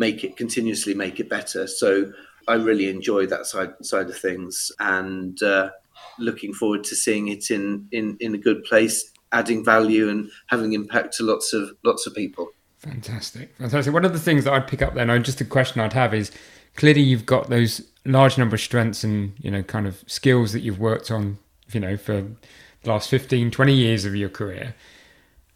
make 0.00 0.24
it 0.24 0.36
continuously 0.36 0.94
make 0.94 1.20
it 1.20 1.28
better. 1.28 1.66
So 1.68 2.12
I 2.48 2.54
really 2.54 2.88
enjoy 2.88 3.26
that 3.26 3.46
side 3.46 3.74
side 3.82 4.08
of 4.08 4.18
things, 4.18 4.72
and 4.80 5.40
uh, 5.42 5.70
looking 6.18 6.52
forward 6.54 6.82
to 6.84 6.96
seeing 6.96 7.28
it 7.28 7.50
in, 7.50 7.86
in 7.92 8.16
in 8.18 8.34
a 8.34 8.38
good 8.38 8.64
place, 8.64 9.12
adding 9.30 9.64
value 9.64 10.08
and 10.08 10.28
having 10.48 10.72
impact 10.72 11.16
to 11.18 11.22
lots 11.22 11.52
of 11.52 11.70
lots 11.84 12.06
of 12.06 12.14
people. 12.14 12.48
Fantastic, 12.78 13.54
fantastic. 13.56 13.92
One 13.92 14.06
of 14.06 14.14
the 14.14 14.18
things 14.18 14.44
that 14.44 14.54
I'd 14.54 14.66
pick 14.66 14.80
up 14.80 14.94
then, 14.94 15.22
just 15.22 15.42
a 15.42 15.44
question 15.44 15.82
I'd 15.82 15.92
have 15.92 16.14
is 16.14 16.32
clearly 16.76 17.02
you've 17.02 17.26
got 17.26 17.50
those 17.50 17.86
large 18.06 18.38
number 18.38 18.54
of 18.54 18.60
strengths 18.60 19.04
and 19.04 19.34
you 19.38 19.50
know 19.50 19.62
kind 19.62 19.86
of 19.86 20.02
skills 20.06 20.52
that 20.54 20.60
you've 20.60 20.80
worked 20.80 21.10
on, 21.10 21.38
you 21.72 21.80
know, 21.80 21.98
for 21.98 22.22
the 22.82 22.88
last 22.88 23.10
15, 23.10 23.50
20 23.50 23.74
years 23.74 24.06
of 24.06 24.16
your 24.16 24.30
career. 24.30 24.74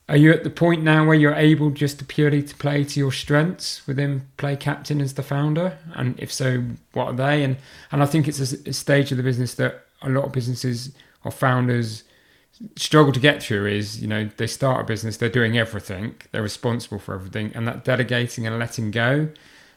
Are 0.08 0.18
you 0.18 0.32
at 0.32 0.44
the 0.44 0.50
point 0.50 0.82
now 0.82 1.06
where 1.06 1.14
you're 1.14 1.34
able 1.34 1.70
just 1.70 1.98
to 1.98 2.04
purely 2.04 2.42
to 2.42 2.54
play 2.56 2.84
to 2.84 3.00
your 3.00 3.12
strengths 3.12 3.86
within 3.86 4.26
Pay 4.36 4.56
Captain 4.56 5.00
as 5.00 5.14
the 5.14 5.22
founder? 5.22 5.78
And 5.94 6.18
if 6.20 6.30
so, 6.30 6.62
what 6.92 7.06
are 7.06 7.12
they? 7.14 7.42
And 7.42 7.56
and 7.90 8.02
I 8.02 8.06
think 8.06 8.28
it's 8.28 8.40
a, 8.52 8.68
a 8.68 8.72
stage 8.72 9.10
of 9.12 9.16
the 9.16 9.22
business 9.22 9.54
that 9.54 9.86
a 10.02 10.10
lot 10.10 10.24
of 10.24 10.32
businesses 10.32 10.92
or 11.24 11.30
founders 11.30 12.04
struggle 12.76 13.12
to 13.12 13.20
get 13.20 13.42
through 13.42 13.66
is 13.66 14.00
you 14.00 14.06
know 14.06 14.30
they 14.36 14.46
start 14.46 14.80
a 14.80 14.84
business 14.84 15.16
they're 15.16 15.28
doing 15.28 15.58
everything 15.58 16.14
they're 16.30 16.42
responsible 16.42 17.00
for 17.00 17.14
everything 17.14 17.50
and 17.54 17.66
that 17.66 17.84
delegating 17.84 18.46
and 18.46 18.58
letting 18.58 18.92
go 18.92 19.28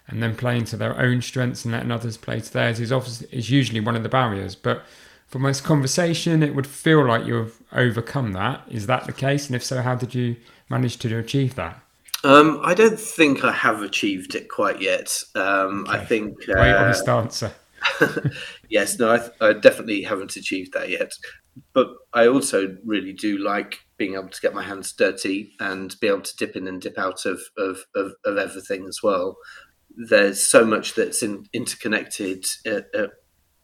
and 0.08 0.22
then 0.22 0.36
playing 0.36 0.64
to 0.64 0.78
their 0.78 0.98
own 1.00 1.20
strengths 1.22 1.66
and 1.66 1.74
letting 1.74 1.90
others 1.90 2.18
play 2.18 2.40
to 2.40 2.54
theirs 2.54 2.80
is 2.80 2.92
obviously 2.92 3.28
is 3.32 3.50
usually 3.50 3.80
one 3.80 3.96
of 3.96 4.04
the 4.04 4.10
barriers 4.10 4.54
but 4.56 4.86
from 5.28 5.44
this 5.44 5.62
conversation, 5.62 6.42
it 6.42 6.56
would 6.56 6.68
feel 6.68 7.06
like 7.06 7.26
you've 7.26 7.62
overcome 7.72 8.32
that. 8.34 8.64
Is 8.70 8.88
that 8.88 9.06
the 9.06 9.14
case? 9.14 9.48
And 9.48 9.56
if 9.56 9.64
so, 9.64 9.82
how 9.82 9.96
did 9.96 10.16
you 10.16 10.38
manage 10.70 10.98
to 11.00 11.18
achieve 11.18 11.56
that? 11.56 11.82
Um, 12.24 12.62
I 12.64 12.74
don't 12.74 13.00
think 13.00 13.44
I 13.44 13.52
have 13.52 13.82
achieved 13.82 14.36
it 14.36 14.50
quite 14.50 14.82
yet. 14.82 15.22
Um, 15.36 15.86
okay. 15.88 15.98
I 15.98 16.06
think. 16.06 16.38
Uh, 16.50 16.60
honest 16.60 17.08
answer. 17.08 17.52
yes, 18.70 18.98
no, 18.98 19.12
I, 19.12 19.50
I, 19.50 19.54
definitely 19.54 20.02
haven't 20.02 20.36
achieved 20.36 20.74
that 20.74 20.90
yet. 20.90 21.12
But 21.74 21.90
I 22.14 22.28
also 22.28 22.76
really 22.86 23.14
do 23.14 23.38
like 23.38 23.80
being 23.98 24.16
able 24.16 24.30
to 24.30 24.42
get 24.42 24.54
my 24.54 24.64
hands 24.64 24.94
dirty 24.94 25.54
and 25.60 25.96
be 26.00 26.08
able 26.08 26.22
to 26.22 26.36
dip 26.38 26.56
in 26.56 26.68
and 26.68 26.82
dip 26.82 26.98
out 26.98 27.26
of 27.26 27.40
of, 27.58 27.80
of, 27.96 28.14
of 28.26 28.38
everything 28.38 28.86
as 28.88 29.00
well. 29.04 29.38
There's 29.96 30.44
so 30.44 30.66
much 30.66 30.96
that's 30.96 31.22
in, 31.22 31.46
interconnected 31.54 32.46
uh, 32.66 32.82
uh, 32.98 33.08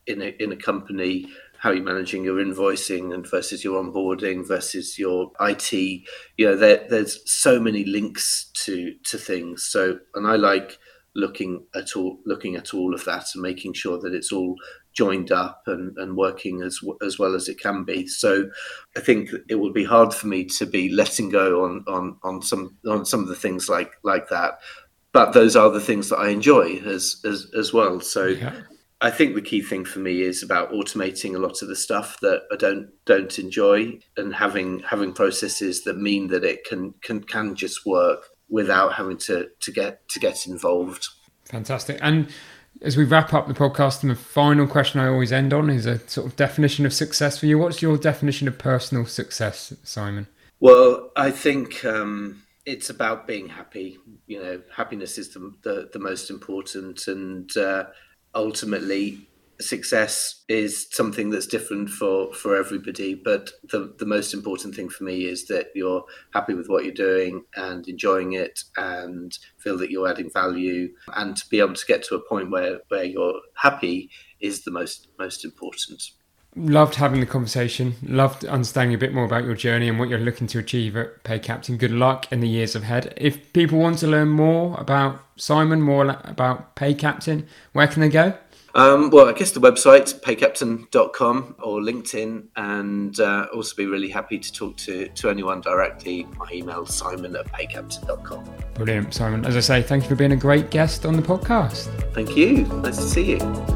in 0.08 0.22
a 0.22 0.36
in 0.40 0.52
a 0.52 0.58
company 0.58 1.28
how 1.64 1.72
you're 1.72 1.82
managing 1.82 2.26
your 2.26 2.44
invoicing 2.44 3.14
and 3.14 3.26
versus 3.26 3.64
your 3.64 3.82
onboarding 3.82 4.46
versus 4.46 5.00
your 5.00 5.32
IT. 5.40 5.72
You 5.72 6.04
know, 6.48 6.56
there, 6.58 6.86
there's 6.90 7.22
so 7.26 7.58
many 7.58 7.86
links 7.86 8.52
to 8.66 8.94
to 9.06 9.18
things. 9.18 9.64
So, 9.64 10.00
and 10.14 10.28
I 10.28 10.36
like 10.36 10.78
looking 11.16 11.66
at 11.74 11.96
all 11.96 12.20
looking 12.26 12.58
at 12.58 12.74
all 12.74 12.94
of 12.94 13.06
that 13.06 13.28
and 13.34 13.42
making 13.42 13.72
sure 13.72 13.98
that 14.00 14.14
it's 14.14 14.34
all 14.34 14.56
joined 14.92 15.32
up 15.32 15.64
and, 15.68 15.98
and 15.98 16.18
working 16.18 16.62
as 16.62 16.82
as 17.02 17.18
well 17.18 17.34
as 17.34 17.48
it 17.48 17.62
can 17.62 17.86
be. 17.86 18.08
So 18.08 18.50
I 18.98 19.00
think 19.00 19.30
it 19.48 19.56
would 19.56 19.74
be 19.74 19.86
hard 19.86 20.14
for 20.14 20.28
me 20.28 20.44
to 20.58 20.66
be 20.66 20.90
letting 20.90 21.30
go 21.30 21.64
on 21.64 21.86
on 21.88 22.18
on 22.24 22.42
some 22.42 22.78
on 22.86 23.06
some 23.06 23.22
of 23.22 23.30
the 23.30 23.38
things 23.38 23.70
like 23.70 23.94
like 24.04 24.28
that. 24.28 24.60
But 25.14 25.32
those 25.32 25.56
are 25.56 25.70
the 25.70 25.80
things 25.80 26.10
that 26.10 26.18
I 26.18 26.28
enjoy 26.28 26.82
as 26.86 27.22
as 27.24 27.48
as 27.58 27.72
well. 27.72 28.02
So 28.02 28.26
yeah. 28.26 28.54
I 29.04 29.12
think 29.12 29.36
the 29.36 29.42
key 29.42 29.62
thing 29.62 29.84
for 29.84 30.00
me 30.00 30.22
is 30.22 30.42
about 30.42 30.72
automating 30.72 31.36
a 31.36 31.40
lot 31.40 31.62
of 31.62 31.68
the 31.68 31.76
stuff 31.76 32.18
that 32.22 32.44
I 32.54 32.56
don't 32.56 32.88
don't 33.04 33.38
enjoy 33.38 34.00
and 34.16 34.34
having 34.34 34.80
having 34.80 35.12
processes 35.12 35.84
that 35.84 35.98
mean 35.98 36.28
that 36.28 36.46
it 36.46 36.64
can 36.64 36.94
can 37.02 37.22
can 37.22 37.54
just 37.54 37.86
work 37.86 38.30
without 38.48 38.94
having 38.94 39.18
to 39.18 39.50
to 39.60 39.72
get 39.74 40.08
to 40.08 40.22
get 40.22 40.48
involved. 40.48 41.06
Fantastic. 41.44 42.00
And 42.02 42.30
as 42.82 42.96
we 42.96 43.04
wrap 43.04 43.34
up 43.34 43.48
the 43.48 43.54
podcast, 43.54 44.04
and 44.04 44.10
the 44.10 44.16
final 44.16 44.68
question 44.68 45.02
I 45.02 45.08
always 45.10 45.34
end 45.34 45.54
on 45.54 45.70
is 45.70 45.86
a 45.86 46.00
sort 46.08 46.26
of 46.26 46.38
definition 46.38 46.86
of 46.86 46.94
success 46.94 47.38
for 47.38 47.46
you. 47.46 47.58
What's 47.58 47.82
your 47.82 47.98
definition 47.98 48.48
of 48.48 48.58
personal 48.58 49.06
success, 49.06 49.74
Simon? 49.84 50.28
Well, 50.62 51.12
I 51.18 51.30
think 51.32 51.84
um, 51.84 52.42
it's 52.66 52.90
about 52.90 53.28
being 53.28 53.50
happy. 53.50 53.98
You 54.28 54.42
know, 54.42 54.62
happiness 54.74 55.18
is 55.18 55.34
the 55.34 55.54
the, 55.64 55.90
the 55.92 56.00
most 56.00 56.30
important, 56.30 57.08
and 57.08 57.56
uh, 57.58 57.86
ultimately 58.36 59.28
success 59.62 60.44
is 60.50 60.88
something 60.92 61.30
that's 61.30 61.46
different 61.48 61.90
for 61.90 62.34
for 62.34 62.56
everybody 62.56 63.14
but 63.14 63.52
the 63.70 63.94
the 64.00 64.06
most 64.06 64.34
important 64.34 64.76
thing 64.76 64.90
for 64.90 65.04
me 65.04 65.26
is 65.26 65.46
that 65.46 65.68
you're 65.76 66.04
happy 66.34 66.54
with 66.54 66.68
what 66.68 66.84
you're 66.84 66.94
doing 66.94 67.44
and 67.56 67.88
enjoying 67.88 68.34
it 68.34 68.60
and 68.78 69.38
feel 69.60 69.78
that 69.78 69.92
you're 69.92 70.08
adding 70.08 70.30
value. 70.32 70.90
And 71.16 71.36
to 71.38 71.48
be 71.50 71.60
able 71.60 71.76
to 71.76 71.86
get 71.86 72.04
to 72.06 72.16
a 72.16 72.28
point 72.28 72.52
where 72.52 72.80
where 72.90 73.04
you're 73.04 73.40
happy 73.56 74.10
is 74.40 74.64
the 74.64 74.72
most 74.72 75.08
most 75.18 75.46
important 75.46 76.02
Loved 76.56 76.96
having 76.96 77.20
the 77.20 77.26
conversation. 77.26 77.96
Loved 78.04 78.46
understanding 78.46 78.94
a 78.94 78.98
bit 78.98 79.14
more 79.14 79.26
about 79.26 79.44
your 79.44 79.56
journey 79.56 79.90
and 79.90 79.98
what 79.98 80.10
you're 80.10 80.20
looking 80.20 80.48
to 80.48 80.60
achieve 80.60 80.96
at 80.96 81.24
Pay 81.24 81.40
Captain. 81.40 81.78
Good 81.78 81.92
luck 81.92 82.32
in 82.32 82.42
the 82.42 82.48
years 82.48 82.76
ahead. 82.76 83.14
If 83.18 83.54
people 83.54 83.80
want 83.80 83.98
to 84.00 84.08
learn 84.08 84.30
more 84.30 84.80
about 84.80 85.20
Simon, 85.36 85.82
more 85.82 86.06
about 86.24 86.76
Pay 86.76 86.94
Captain, 86.94 87.48
where 87.72 87.88
can 87.88 88.02
they 88.02 88.10
go? 88.10 88.38
Um, 88.76 89.12
well, 89.12 89.28
I 89.28 89.34
guess 89.34 89.52
the 89.52 89.60
website, 89.60 90.20
paycaptain.com 90.22 91.56
or 91.62 91.80
LinkedIn, 91.80 92.48
and 92.56 93.20
uh, 93.20 93.48
also 93.54 93.76
be 93.76 93.86
really 93.86 94.10
happy 94.10 94.40
to 94.40 94.52
talk 94.52 94.78
to, 94.78 95.08
to 95.10 95.30
anyone 95.30 95.62
directly. 95.62 96.26
My 96.38 96.50
email, 96.52 96.86
simon 96.86 97.36
at 97.36 97.46
paycaptain.com. 97.52 98.46
Brilliant, 98.74 99.14
Simon. 99.14 99.46
As 99.46 99.56
I 99.56 99.60
say, 99.60 99.82
thank 99.84 100.04
you 100.04 100.10
for 100.10 100.16
being 100.16 100.32
a 100.32 100.38
great 100.38 100.72
guest 100.72 101.06
on 101.06 101.16
the 101.16 101.22
podcast. 101.22 101.86
Thank 102.14 102.36
you. 102.36 102.64
Nice 102.82 102.98
to 102.98 103.04
see 103.04 103.32
you. 103.32 103.73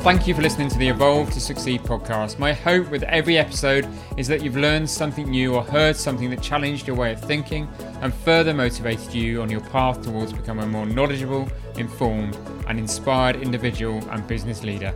Thank 0.00 0.26
you 0.26 0.34
for 0.34 0.40
listening 0.40 0.70
to 0.70 0.78
the 0.78 0.88
Evolve 0.88 1.30
to 1.32 1.40
Succeed 1.40 1.82
podcast. 1.82 2.38
My 2.38 2.54
hope 2.54 2.90
with 2.90 3.02
every 3.02 3.36
episode 3.36 3.86
is 4.16 4.26
that 4.28 4.42
you've 4.42 4.56
learned 4.56 4.88
something 4.88 5.28
new 5.28 5.54
or 5.54 5.62
heard 5.62 5.94
something 5.94 6.30
that 6.30 6.40
challenged 6.40 6.86
your 6.86 6.96
way 6.96 7.12
of 7.12 7.20
thinking 7.20 7.68
and 8.00 8.14
further 8.14 8.54
motivated 8.54 9.12
you 9.12 9.42
on 9.42 9.50
your 9.50 9.60
path 9.60 10.00
towards 10.00 10.32
becoming 10.32 10.64
a 10.64 10.68
more 10.68 10.86
knowledgeable, 10.86 11.46
informed, 11.76 12.34
and 12.66 12.78
inspired 12.78 13.36
individual 13.36 13.98
and 14.08 14.26
business 14.26 14.62
leader. 14.62 14.94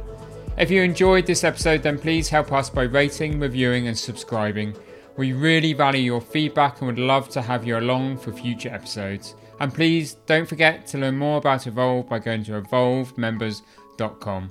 If 0.57 0.70
you 0.70 0.80
enjoyed 0.80 1.26
this 1.26 1.44
episode, 1.44 1.82
then 1.82 1.98
please 1.98 2.30
help 2.30 2.50
us 2.50 2.70
by 2.70 2.84
rating, 2.84 3.38
reviewing, 3.38 3.88
and 3.88 3.98
subscribing. 3.98 4.74
We 5.18 5.34
really 5.34 5.74
value 5.74 6.00
your 6.00 6.22
feedback 6.22 6.78
and 6.80 6.86
would 6.86 6.98
love 6.98 7.28
to 7.28 7.42
have 7.42 7.66
you 7.66 7.76
along 7.76 8.16
for 8.18 8.32
future 8.32 8.70
episodes. 8.70 9.34
And 9.61 9.72
please 9.72 10.14
don't 10.24 10.48
forget 10.48 10.86
to 10.88 10.98
learn 10.98 11.18
more 11.18 11.36
about 11.36 11.66
Evolve 11.66 12.09
by 12.09 12.20
going 12.20 12.42
to 12.44 12.52
evolvemembers.com. 12.52 14.50